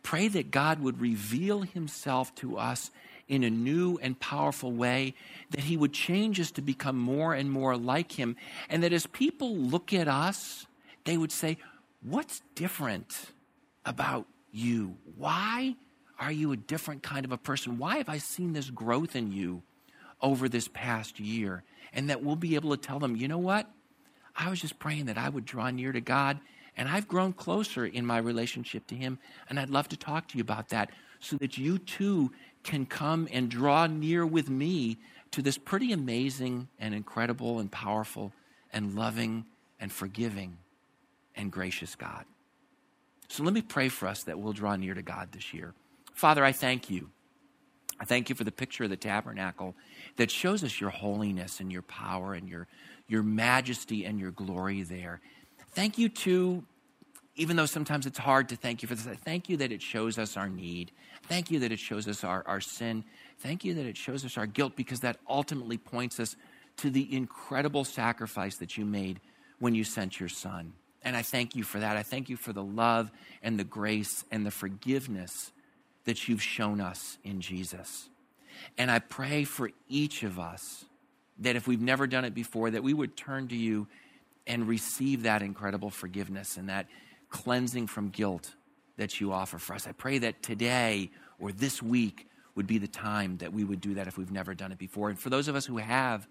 pray 0.03 0.29
that 0.29 0.51
God 0.51 0.81
would 0.81 1.01
reveal 1.01 1.63
himself 1.63 2.35
to 2.37 2.59
us 2.59 2.91
in 3.31 3.45
a 3.45 3.51
new 3.51 3.97
and 4.03 4.19
powerful 4.19 4.73
way, 4.73 5.15
that 5.51 5.61
He 5.61 5.77
would 5.77 5.93
change 5.93 6.41
us 6.41 6.51
to 6.51 6.61
become 6.61 6.99
more 6.99 7.33
and 7.33 7.51
more 7.51 7.77
like 7.77 8.13
Him, 8.13 8.37
and 8.69 8.83
that 8.83 8.93
as 8.93 9.07
people 9.07 9.57
look 9.57 9.95
at 9.95 10.09
us, 10.09 10.67
they 11.05 11.17
would 11.17 11.33
say, 11.33 11.57
What's 12.03 12.43
different 12.55 13.31
about 13.85 14.27
you? 14.51 14.97
Why 15.17 15.77
are 16.19 16.33
you 16.33 16.51
a 16.51 16.57
different 16.57 17.03
kind 17.03 17.25
of 17.25 17.31
a 17.31 17.39
person? 17.39 17.79
Why 17.79 17.99
have 17.99 18.09
I 18.09 18.19
seen 18.19 18.53
this 18.53 18.69
growth 18.69 19.15
in 19.15 19.31
you 19.33 19.63
over 20.23 20.49
this 20.49 20.69
past 20.69 21.21
year? 21.21 21.63
And 21.93 22.11
that 22.11 22.23
we'll 22.23 22.37
be 22.37 22.55
able 22.55 22.71
to 22.71 22.77
tell 22.77 22.99
them, 22.99 23.17
you 23.17 23.29
know 23.29 23.39
what? 23.39 23.69
I 24.37 24.49
was 24.49 24.61
just 24.61 24.79
praying 24.79 25.07
that 25.07 25.19
I 25.19 25.29
would 25.29 25.45
draw 25.45 25.71
near 25.71 25.93
to 25.93 26.01
God, 26.01 26.39
and 26.77 26.89
I've 26.89 27.09
grown 27.09 27.33
closer 27.33 27.85
in 27.85 28.07
my 28.07 28.19
relationship 28.19 28.87
to 28.89 28.95
Him, 28.95 29.19
and 29.49 29.59
I'd 29.59 29.71
love 29.71 29.89
to 29.89 29.97
talk 29.97 30.29
to 30.29 30.39
you 30.39 30.43
about 30.43 30.69
that 30.69 30.91
so 31.19 31.37
that 31.37 31.59
you 31.59 31.79
too 31.79 32.33
can 32.63 32.87
come 32.87 33.29
and 33.33 33.51
draw 33.51 33.87
near 33.87 34.25
with 34.25 34.49
me 34.49 34.99
to 35.33 35.43
this 35.43 35.59
pretty 35.59 35.93
amazing 35.93 36.69
and 36.79 36.95
incredible 36.95 37.59
and 37.59 37.71
powerful 37.71 38.33
and 38.73 38.95
loving 38.95 39.45
and 39.79 39.93
forgiving 39.93 40.59
and 41.37 41.51
gracious 41.51 41.95
God. 41.95 42.25
So 43.29 43.45
let 43.45 43.55
me 43.55 43.63
pray 43.63 43.89
for 43.89 44.09
us 44.09 44.25
that 44.25 44.39
we'll 44.39 44.53
draw 44.53 44.77
near 44.77 44.95
to 44.95 45.03
God 45.03 45.33
this 45.33 45.55
year. 45.55 45.73
Father, 46.15 46.45
I 46.45 46.53
thank 46.53 46.91
you. 46.91 47.11
I 48.01 48.05
thank 48.07 48.31
you 48.31 48.35
for 48.35 48.45
the 48.45 48.53
picture 48.53 48.85
of 48.85 48.91
the 48.91 48.97
tabernacle 48.97 49.75
that 50.17 50.31
shows 50.31 50.65
us 50.65 50.81
your 50.81 50.91
holiness 50.91 51.61
and 51.61 51.71
your 51.71 51.83
power 51.83 52.33
and 52.33 52.49
your, 52.49 52.67
your 53.07 53.23
majesty 53.23 54.07
and 54.07 54.19
your 54.19 54.31
glory 54.31 54.83
there. 54.83 55.21
Thank 55.73 55.99
you, 55.99 56.09
too, 56.09 56.65
even 57.37 57.57
though 57.57 57.67
sometimes 57.67 58.07
it's 58.07 58.19
hard 58.19 58.49
to 58.49 58.57
thank 58.57 58.83
you 58.83 58.89
for 58.89 58.95
this, 58.95 59.07
I 59.07 59.15
thank 59.15 59.51
you 59.51 59.59
that 59.59 59.71
it 59.71 59.83
shows 59.83 60.19
us 60.19 60.37
our 60.39 60.49
need. 60.49 60.93
Thank 61.25 61.51
you 61.51 61.59
that 61.61 61.73
it 61.73 61.79
shows 61.79 62.09
us 62.09 62.25
our, 62.25 62.43
our 62.47 62.61
sin. 62.61 63.05
Thank 63.39 63.65
you 63.65 63.75
that 63.75 63.87
it 63.87 63.99
shows 63.99 64.25
us 64.25 64.39
our 64.39 64.47
guilt 64.47 64.77
because 64.77 65.01
that 65.01 65.19
ultimately 65.29 65.77
points 65.77 66.19
us 66.19 66.37
to 66.79 66.89
the 66.89 67.15
incredible 67.15 67.85
sacrifice 67.85 68.57
that 68.57 68.79
you 68.79 68.87
made 68.87 69.21
when 69.59 69.75
you 69.75 69.85
sent 69.85 70.19
your 70.19 70.31
son. 70.31 70.73
And 71.03 71.17
I 71.17 71.23
thank 71.23 71.55
you 71.55 71.65
for 71.65 71.79
that. 71.81 71.97
I 71.97 72.03
thank 72.03 72.31
you 72.31 72.37
for 72.37 72.53
the 72.53 72.63
love 72.63 73.11
and 73.43 73.59
the 73.59 73.65
grace 73.65 74.25
and 74.31 74.45
the 74.45 74.51
forgiveness 74.51 75.53
that 76.05 76.29
you've 76.29 76.43
shown 76.43 76.81
us 76.81 77.19
in 77.25 77.41
Jesus. 77.41 78.09
And 78.79 78.91
I 78.91 78.99
pray 78.99 79.45
for 79.45 79.71
each 79.89 80.23
of 80.23 80.39
us 80.39 80.85
that 81.39 81.57
if 81.57 81.67
we've 81.67 81.81
never 81.81 82.07
done 82.07 82.25
it 82.25 82.35
before, 82.35 82.71
that 82.71 82.83
we 82.83 82.95
would 82.95 83.17
turn 83.17 83.49
to 83.49 83.57
you 83.57 83.87
and 84.47 84.69
receive 84.69 85.23
that 85.23 85.43
incredible 85.43 85.91
forgiveness 85.91 86.57
and 86.57 86.69
that 86.69 86.87
cleansing 87.31 87.87
from 87.87 88.09
guilt 88.09 88.55
that 88.97 89.21
you 89.21 89.33
offer 89.33 89.59
for 89.59 89.75
us. 89.75 89.87
I 89.87 89.93
pray 89.93 90.19
that 90.19 90.43
today 90.43 91.11
or 91.39 91.53
this 91.53 91.83
week 91.83 92.29
would 92.55 92.67
be 92.67 92.79
the 92.79 92.89
time 92.89 93.39
that 93.39 93.53
we 93.53 93.65
would 93.65 93.81
do 93.81 93.95
that 93.95 94.07
if 94.07 94.19
we've 94.19 94.31
never 94.31 94.55
done 94.55 94.73
it 94.73 94.79
before. 94.79 95.09
And 95.09 95.19
for 95.19 95.31
those 95.31 95.49
of 95.49 95.57
us 95.57 95.65
who 95.65 95.79
have, 95.79 96.29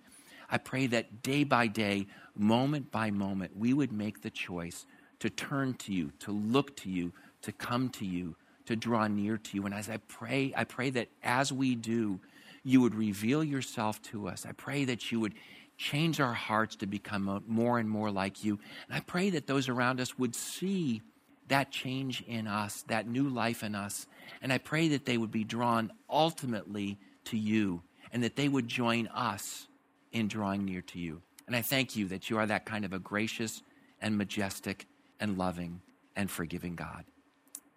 I 0.51 0.57
pray 0.57 0.87
that 0.87 1.23
day 1.23 1.43
by 1.43 1.67
day, 1.67 2.07
moment 2.35 2.91
by 2.91 3.09
moment, 3.09 3.57
we 3.57 3.73
would 3.73 3.91
make 3.91 4.21
the 4.21 4.29
choice 4.29 4.85
to 5.19 5.29
turn 5.29 5.73
to 5.75 5.93
you, 5.93 6.11
to 6.19 6.31
look 6.31 6.75
to 6.77 6.89
you, 6.89 7.13
to 7.41 7.51
come 7.51 7.89
to 7.89 8.05
you, 8.05 8.35
to 8.69 8.75
draw 8.75 9.07
near 9.07 9.35
to 9.35 9.55
you. 9.55 9.65
And 9.65 9.73
as 9.73 9.89
I 9.89 9.97
pray, 9.97 10.53
I 10.55 10.63
pray 10.63 10.91
that 10.91 11.09
as 11.23 11.51
we 11.51 11.73
do, 11.73 12.19
you 12.63 12.81
would 12.81 12.93
reveal 12.93 13.43
yourself 13.43 13.99
to 14.03 14.27
us. 14.27 14.45
I 14.45 14.51
pray 14.51 14.85
that 14.85 15.11
you 15.11 15.19
would 15.19 15.33
change 15.75 16.19
our 16.19 16.35
hearts 16.35 16.75
to 16.75 16.85
become 16.85 17.43
more 17.47 17.79
and 17.79 17.89
more 17.89 18.11
like 18.11 18.43
you. 18.43 18.59
And 18.87 18.95
I 18.95 18.99
pray 18.99 19.31
that 19.31 19.47
those 19.47 19.69
around 19.69 19.99
us 19.99 20.19
would 20.19 20.35
see 20.35 21.01
that 21.47 21.71
change 21.71 22.21
in 22.27 22.45
us, 22.45 22.83
that 22.89 23.07
new 23.07 23.27
life 23.27 23.63
in 23.63 23.73
us. 23.73 24.05
And 24.39 24.53
I 24.53 24.59
pray 24.59 24.89
that 24.89 25.05
they 25.05 25.17
would 25.17 25.31
be 25.31 25.43
drawn 25.43 25.91
ultimately 26.07 26.99
to 27.25 27.37
you 27.37 27.81
and 28.13 28.21
that 28.23 28.35
they 28.35 28.47
would 28.47 28.67
join 28.67 29.07
us 29.07 29.67
in 30.11 30.27
drawing 30.27 30.63
near 30.63 30.81
to 30.81 30.99
you. 30.99 31.23
And 31.47 31.55
I 31.55 31.63
thank 31.63 31.95
you 31.95 32.07
that 32.09 32.29
you 32.29 32.37
are 32.37 32.45
that 32.45 32.65
kind 32.65 32.85
of 32.85 32.93
a 32.93 32.99
gracious 32.99 33.63
and 33.99 34.15
majestic 34.15 34.85
and 35.19 35.39
loving 35.39 35.81
and 36.15 36.29
forgiving 36.29 36.75
God. 36.75 37.05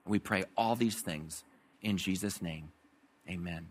We 0.06 0.18
pray 0.18 0.44
all 0.56 0.76
these 0.76 1.00
things 1.00 1.44
in 1.80 1.96
Jesus' 1.96 2.42
name. 2.42 2.72
Amen. 3.28 3.68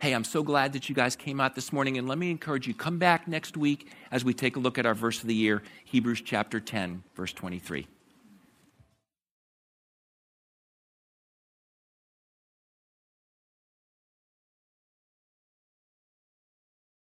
Hey, 0.00 0.12
I'm 0.12 0.24
so 0.24 0.42
glad 0.42 0.74
that 0.74 0.88
you 0.88 0.94
guys 0.94 1.16
came 1.16 1.40
out 1.40 1.54
this 1.54 1.72
morning, 1.72 1.96
and 1.96 2.08
let 2.08 2.18
me 2.18 2.30
encourage 2.30 2.66
you 2.66 2.74
come 2.74 2.98
back 2.98 3.26
next 3.26 3.56
week 3.56 3.90
as 4.10 4.24
we 4.24 4.34
take 4.34 4.56
a 4.56 4.58
look 4.58 4.78
at 4.78 4.86
our 4.86 4.94
verse 4.94 5.20
of 5.22 5.28
the 5.28 5.34
year, 5.34 5.62
Hebrews 5.84 6.20
chapter 6.20 6.60
10, 6.60 7.02
verse 7.14 7.32
23. 7.32 7.86